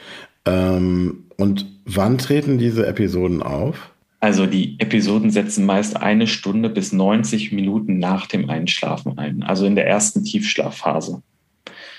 Ähm, 0.45 1.25
und 1.37 1.67
wann 1.85 2.17
treten 2.17 2.57
diese 2.57 2.87
Episoden 2.87 3.43
auf? 3.43 3.91
Also 4.19 4.45
die 4.45 4.79
Episoden 4.79 5.31
setzen 5.31 5.65
meist 5.65 5.97
eine 5.97 6.27
Stunde 6.27 6.69
bis 6.69 6.93
90 6.93 7.51
Minuten 7.51 7.99
nach 7.99 8.25
dem 8.25 8.49
Einschlafen 8.49 9.17
ein, 9.17 9.43
also 9.43 9.65
in 9.65 9.75
der 9.75 9.85
ersten 9.85 10.23
Tiefschlafphase. 10.23 11.21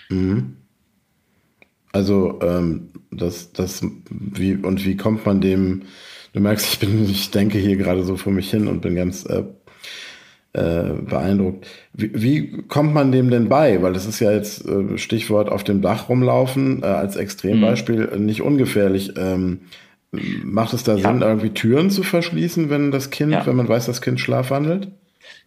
Mhm. 0.08 0.56
Also 1.92 2.40
ähm, 2.42 2.90
das, 3.10 3.52
das, 3.52 3.86
wie 4.10 4.54
und 4.54 4.84
wie 4.84 4.96
kommt 4.96 5.24
man 5.26 5.40
dem? 5.40 5.82
Du 6.32 6.40
merkst, 6.40 6.72
ich 6.72 6.78
bin, 6.80 7.04
ich 7.04 7.30
denke 7.30 7.58
hier 7.58 7.76
gerade 7.76 8.02
so 8.02 8.16
vor 8.16 8.32
mich 8.32 8.50
hin 8.50 8.66
und 8.66 8.80
bin 8.80 8.96
ganz 8.96 9.24
äh, 9.24 9.44
äh, 10.54 10.94
beeindruckt. 11.08 11.66
Wie, 11.92 12.10
wie, 12.14 12.62
kommt 12.68 12.94
man 12.94 13.12
dem 13.12 13.30
denn 13.30 13.48
bei? 13.48 13.82
Weil 13.82 13.92
das 13.92 14.06
ist 14.06 14.20
ja 14.20 14.32
jetzt 14.32 14.66
äh, 14.66 14.98
Stichwort 14.98 15.48
auf 15.50 15.62
dem 15.62 15.82
Dach 15.82 16.08
rumlaufen 16.08 16.82
äh, 16.82 16.86
als 16.86 17.16
Extrembeispiel 17.16 18.10
mhm. 18.12 18.24
nicht 18.24 18.42
ungefährlich. 18.42 19.12
Ähm, 19.16 19.60
macht 20.44 20.72
es 20.72 20.84
da 20.84 20.94
ja. 20.94 21.10
Sinn, 21.10 21.22
irgendwie 21.22 21.50
Türen 21.50 21.90
zu 21.90 22.02
verschließen, 22.02 22.70
wenn 22.70 22.90
das 22.90 23.10
Kind, 23.10 23.32
ja. 23.32 23.46
wenn 23.46 23.56
man 23.56 23.68
weiß, 23.68 23.86
das 23.86 24.00
Kind 24.00 24.20
schlafwandelt? 24.20 24.88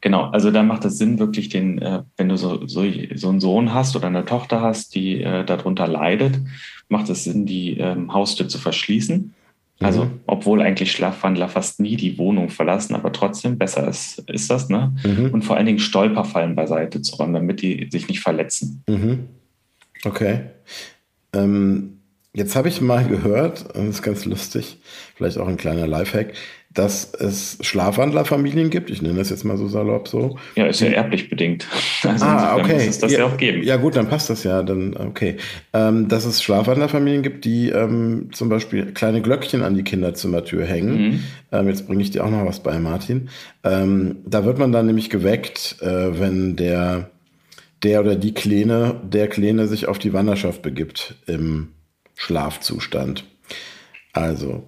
Genau, 0.01 0.25
also 0.25 0.51
da 0.51 0.63
macht 0.63 0.85
es 0.85 0.97
Sinn, 0.97 1.19
wirklich 1.19 1.49
den, 1.49 1.79
äh, 1.81 2.03
wenn 2.17 2.29
du 2.29 2.37
so, 2.37 2.67
so, 2.67 2.83
so 3.15 3.29
einen 3.29 3.39
Sohn 3.39 3.73
hast 3.73 3.95
oder 3.95 4.07
eine 4.07 4.25
Tochter 4.25 4.61
hast, 4.61 4.95
die 4.95 5.21
äh, 5.21 5.43
darunter 5.43 5.87
leidet, 5.87 6.39
macht 6.89 7.09
es 7.09 7.23
Sinn, 7.23 7.45
die 7.45 7.77
ähm, 7.77 8.13
Haustür 8.13 8.47
zu 8.47 8.57
verschließen. 8.57 9.33
Also, 9.79 10.05
mhm. 10.05 10.21
obwohl 10.25 10.61
eigentlich 10.63 10.91
Schlafwandler 10.91 11.49
fast 11.49 11.79
nie 11.79 11.97
die 11.97 12.17
Wohnung 12.17 12.49
verlassen, 12.49 12.95
aber 12.95 13.11
trotzdem 13.11 13.59
besser 13.59 13.87
ist, 13.87 14.23
ist 14.27 14.49
das, 14.49 14.69
ne? 14.69 14.95
Mhm. 15.03 15.29
Und 15.31 15.43
vor 15.43 15.55
allen 15.55 15.67
Dingen 15.67 15.77
Stolperfallen 15.77 16.55
beiseite 16.55 17.03
zu 17.03 17.15
räumen, 17.17 17.33
damit 17.33 17.61
die 17.61 17.87
sich 17.91 18.07
nicht 18.07 18.21
verletzen. 18.21 18.83
Mhm. 18.87 19.27
Okay. 20.03 20.45
Ähm, 21.33 21.96
jetzt 22.37 22.55
habe 22.55 22.67
ich 22.67 22.81
mal 22.81 23.03
gehört, 23.05 23.75
und 23.75 23.87
das 23.87 23.95
ist 23.95 24.01
ganz 24.03 24.25
lustig, 24.25 24.77
vielleicht 25.15 25.39
auch 25.39 25.47
ein 25.47 25.57
kleiner 25.57 25.87
Lifehack, 25.87 26.33
dass 26.71 27.11
es 27.15 27.57
Schlafwandlerfamilien 27.61 28.69
gibt. 28.69 28.91
Ich 28.91 29.01
nenne 29.01 29.17
das 29.17 29.31
jetzt 29.31 29.43
mal 29.43 29.57
so 29.57 29.67
salopp 29.67 30.07
so. 30.07 30.37
Ja, 30.55 30.67
ist 30.67 30.79
ja 30.79 30.89
erblich 30.89 31.29
bedingt. 31.29 31.67
Also 32.03 32.25
ah, 32.25 32.55
okay. 32.55 32.75
Muss 32.75 32.83
es 32.83 32.99
das 32.99 33.11
ja, 33.11 33.19
ja, 33.19 33.25
auch 33.25 33.37
geben. 33.37 33.63
Ja, 33.63 33.77
gut, 33.77 33.95
dann 33.95 34.07
passt 34.07 34.29
das 34.29 34.43
ja. 34.43 34.61
Dann, 34.61 34.95
okay. 34.95 35.37
Ähm, 35.73 36.07
dass 36.07 36.25
es 36.25 36.43
Schlafwandlerfamilien 36.43 37.23
gibt, 37.23 37.43
die 37.43 37.69
ähm, 37.69 38.29
zum 38.31 38.49
Beispiel 38.49 38.93
kleine 38.93 39.21
Glöckchen 39.21 39.63
an 39.63 39.73
die 39.73 39.83
Kinderzimmertür 39.83 40.63
hängen. 40.63 41.01
Mhm. 41.01 41.23
Ähm, 41.51 41.67
jetzt 41.67 41.87
bringe 41.87 42.03
ich 42.03 42.11
dir 42.11 42.23
auch 42.23 42.29
noch 42.29 42.45
was 42.45 42.61
bei, 42.61 42.77
Martin. 42.77 43.29
Ähm, 43.63 44.17
da 44.25 44.45
wird 44.45 44.59
man 44.59 44.71
dann 44.71 44.85
nämlich 44.85 45.09
geweckt, 45.09 45.77
äh, 45.81 46.19
wenn 46.19 46.55
der, 46.55 47.09
der 47.83 48.01
oder 48.01 48.15
die 48.15 48.35
Kleine, 48.35 49.01
der 49.03 49.27
Kleine 49.27 49.67
sich 49.67 49.87
auf 49.87 49.97
die 49.97 50.13
Wanderschaft 50.13 50.61
begibt 50.61 51.15
im 51.25 51.69
Schlafzustand. 52.17 53.23
Also, 54.11 54.63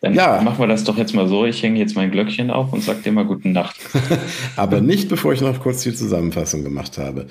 dann 0.00 0.14
ja. 0.14 0.40
machen 0.42 0.58
wir 0.58 0.66
das 0.66 0.84
doch 0.84 0.98
jetzt 0.98 1.14
mal 1.14 1.28
so. 1.28 1.46
Ich 1.46 1.62
hänge 1.62 1.78
jetzt 1.78 1.96
mein 1.96 2.10
Glöckchen 2.10 2.50
auf 2.50 2.72
und 2.72 2.82
sage 2.82 3.00
dir 3.00 3.12
mal 3.12 3.24
guten 3.24 3.52
Nacht. 3.52 3.76
Aber 4.56 4.80
nicht, 4.80 5.08
bevor 5.08 5.32
ich 5.32 5.40
noch 5.40 5.60
kurz 5.60 5.82
die 5.82 5.94
Zusammenfassung 5.94 6.62
gemacht 6.62 6.98
habe. 6.98 7.26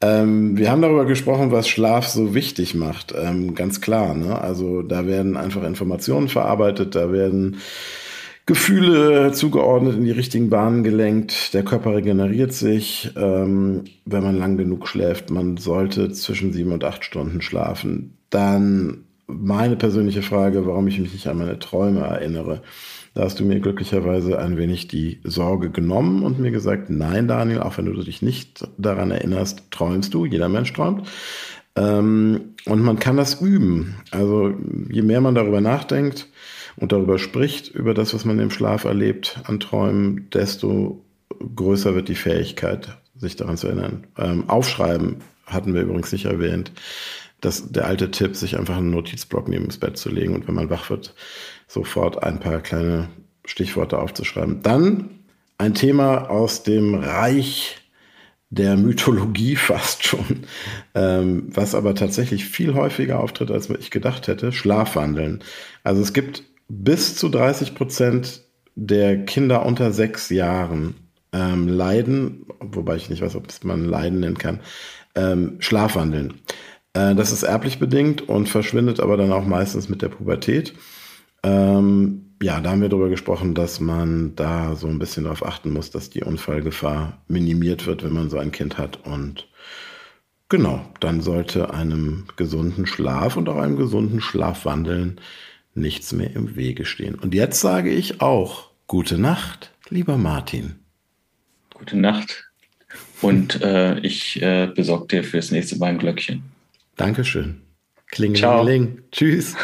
Ähm, 0.00 0.56
wir 0.58 0.70
haben 0.70 0.82
darüber 0.82 1.04
gesprochen, 1.04 1.52
was 1.52 1.68
Schlaf 1.68 2.08
so 2.08 2.34
wichtig 2.34 2.74
macht. 2.74 3.14
Ähm, 3.16 3.54
ganz 3.54 3.80
klar. 3.80 4.14
Ne? 4.14 4.36
Also 4.36 4.82
da 4.82 5.06
werden 5.06 5.36
einfach 5.36 5.62
Informationen 5.62 6.28
verarbeitet, 6.28 6.96
da 6.96 7.12
werden 7.12 7.58
Gefühle 8.46 9.30
zugeordnet, 9.32 9.96
in 9.96 10.04
die 10.04 10.10
richtigen 10.10 10.50
Bahnen 10.50 10.82
gelenkt. 10.82 11.54
Der 11.54 11.62
Körper 11.62 11.94
regeneriert 11.94 12.52
sich, 12.52 13.10
ähm, 13.16 13.84
wenn 14.06 14.24
man 14.24 14.38
lang 14.38 14.56
genug 14.56 14.88
schläft. 14.88 15.30
Man 15.30 15.56
sollte 15.56 16.10
zwischen 16.10 16.52
sieben 16.52 16.72
und 16.72 16.82
acht 16.82 17.04
Stunden 17.04 17.42
schlafen. 17.42 18.17
Dann 18.30 19.04
meine 19.28 19.76
persönliche 19.76 20.22
Frage, 20.22 20.66
warum 20.66 20.88
ich 20.88 20.98
mich 20.98 21.12
nicht 21.12 21.26
an 21.28 21.38
meine 21.38 21.58
Träume 21.58 22.00
erinnere. 22.00 22.62
Da 23.14 23.24
hast 23.24 23.38
du 23.38 23.44
mir 23.44 23.60
glücklicherweise 23.60 24.38
ein 24.38 24.56
wenig 24.56 24.88
die 24.88 25.20
Sorge 25.22 25.70
genommen 25.70 26.22
und 26.22 26.38
mir 26.38 26.50
gesagt, 26.50 26.88
nein, 26.88 27.28
Daniel, 27.28 27.60
auch 27.60 27.76
wenn 27.76 27.84
du 27.84 28.02
dich 28.02 28.22
nicht 28.22 28.66
daran 28.78 29.10
erinnerst, 29.10 29.70
träumst 29.70 30.14
du, 30.14 30.24
jeder 30.24 30.48
Mensch 30.48 30.72
träumt. 30.72 31.06
Ähm, 31.76 32.54
und 32.64 32.82
man 32.82 32.98
kann 32.98 33.16
das 33.16 33.40
üben. 33.40 33.96
Also 34.10 34.54
je 34.90 35.02
mehr 35.02 35.20
man 35.20 35.34
darüber 35.34 35.60
nachdenkt 35.60 36.28
und 36.76 36.92
darüber 36.92 37.18
spricht, 37.18 37.74
über 37.74 37.92
das, 37.92 38.14
was 38.14 38.24
man 38.24 38.38
im 38.38 38.50
Schlaf 38.50 38.84
erlebt 38.84 39.40
an 39.44 39.60
Träumen, 39.60 40.30
desto 40.30 41.04
größer 41.54 41.94
wird 41.94 42.08
die 42.08 42.14
Fähigkeit, 42.14 42.96
sich 43.16 43.36
daran 43.36 43.58
zu 43.58 43.66
erinnern. 43.66 44.06
Ähm, 44.16 44.48
aufschreiben 44.48 45.16
hatten 45.44 45.74
wir 45.74 45.82
übrigens 45.82 46.12
nicht 46.12 46.26
erwähnt 46.26 46.72
das, 47.40 47.70
der 47.70 47.86
alte 47.86 48.10
Tipp, 48.10 48.36
sich 48.36 48.58
einfach 48.58 48.76
einen 48.76 48.90
Notizblock 48.90 49.48
neben 49.48 49.66
das 49.66 49.78
Bett 49.78 49.96
zu 49.96 50.10
legen 50.10 50.34
und 50.34 50.48
wenn 50.48 50.54
man 50.54 50.70
wach 50.70 50.90
wird, 50.90 51.14
sofort 51.66 52.22
ein 52.22 52.40
paar 52.40 52.60
kleine 52.60 53.08
Stichworte 53.44 53.98
aufzuschreiben. 53.98 54.62
Dann 54.62 55.10
ein 55.56 55.74
Thema 55.74 56.30
aus 56.30 56.62
dem 56.62 56.94
Reich 56.94 57.76
der 58.50 58.76
Mythologie 58.76 59.56
fast 59.56 60.04
schon, 60.04 60.44
ähm, 60.94 61.48
was 61.48 61.74
aber 61.74 61.94
tatsächlich 61.94 62.44
viel 62.44 62.74
häufiger 62.74 63.20
auftritt, 63.20 63.50
als 63.50 63.70
ich 63.70 63.90
gedacht 63.90 64.28
hätte, 64.28 64.52
Schlafwandeln. 64.52 65.44
Also 65.84 66.02
es 66.02 66.12
gibt 66.12 66.44
bis 66.68 67.16
zu 67.16 67.28
30 67.28 67.74
Prozent 67.74 68.42
der 68.74 69.24
Kinder 69.24 69.66
unter 69.66 69.92
sechs 69.92 70.30
Jahren 70.30 70.94
ähm, 71.32 71.68
leiden, 71.68 72.46
wobei 72.60 72.96
ich 72.96 73.10
nicht 73.10 73.22
weiß, 73.22 73.36
ob 73.36 73.46
man 73.64 73.84
Leiden 73.84 74.20
nennen 74.20 74.38
kann, 74.38 74.60
ähm, 75.14 75.56
Schlafwandeln. 75.58 76.34
Äh, 76.92 77.14
das 77.14 77.32
ist 77.32 77.42
erblich 77.42 77.78
bedingt 77.78 78.28
und 78.28 78.48
verschwindet 78.48 79.00
aber 79.00 79.16
dann 79.16 79.32
auch 79.32 79.44
meistens 79.44 79.88
mit 79.88 80.02
der 80.02 80.08
Pubertät. 80.08 80.74
Ähm, 81.42 82.28
ja, 82.42 82.60
da 82.60 82.70
haben 82.70 82.82
wir 82.82 82.88
darüber 82.88 83.08
gesprochen, 83.08 83.54
dass 83.54 83.80
man 83.80 84.34
da 84.36 84.76
so 84.76 84.86
ein 84.86 84.98
bisschen 84.98 85.24
darauf 85.24 85.44
achten 85.44 85.72
muss, 85.72 85.90
dass 85.90 86.10
die 86.10 86.22
Unfallgefahr 86.22 87.20
minimiert 87.26 87.86
wird, 87.86 88.04
wenn 88.04 88.12
man 88.12 88.30
so 88.30 88.38
ein 88.38 88.52
Kind 88.52 88.78
hat. 88.78 89.04
Und 89.04 89.48
genau, 90.48 90.84
dann 91.00 91.20
sollte 91.20 91.74
einem 91.74 92.26
gesunden 92.36 92.86
Schlaf 92.86 93.36
und 93.36 93.48
auch 93.48 93.58
einem 93.58 93.76
gesunden 93.76 94.20
Schlafwandeln 94.20 95.20
nichts 95.74 96.12
mehr 96.12 96.34
im 96.34 96.56
Wege 96.56 96.84
stehen. 96.84 97.16
Und 97.16 97.34
jetzt 97.34 97.60
sage 97.60 97.90
ich 97.90 98.20
auch 98.20 98.70
gute 98.86 99.18
Nacht, 99.18 99.72
lieber 99.88 100.16
Martin. 100.16 100.76
Gute 101.74 101.96
Nacht. 101.96 102.50
Und 103.20 103.62
äh, 103.62 103.98
ich 104.00 104.40
äh, 104.42 104.68
besorge 104.74 105.06
dir 105.08 105.24
fürs 105.24 105.50
nächste 105.50 105.76
Mal 105.76 105.90
ein 105.90 105.98
Glöckchen. 105.98 106.42
Dankeschön. 106.98 107.62
Klingelingeling. 108.10 109.02
Tschüss. 109.10 109.54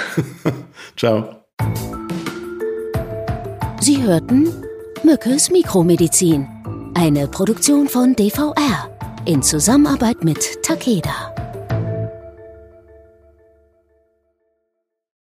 Ciao. 0.97 1.45
Sie 3.81 4.03
hörten 4.03 4.49
Mückes 5.03 5.51
Mikromedizin. 5.51 6.49
Eine 6.95 7.29
Produktion 7.29 7.89
von 7.89 8.15
DVR 8.15 8.89
in 9.27 9.43
Zusammenarbeit 9.43 10.25
mit 10.25 10.63
Takeda. 10.63 11.34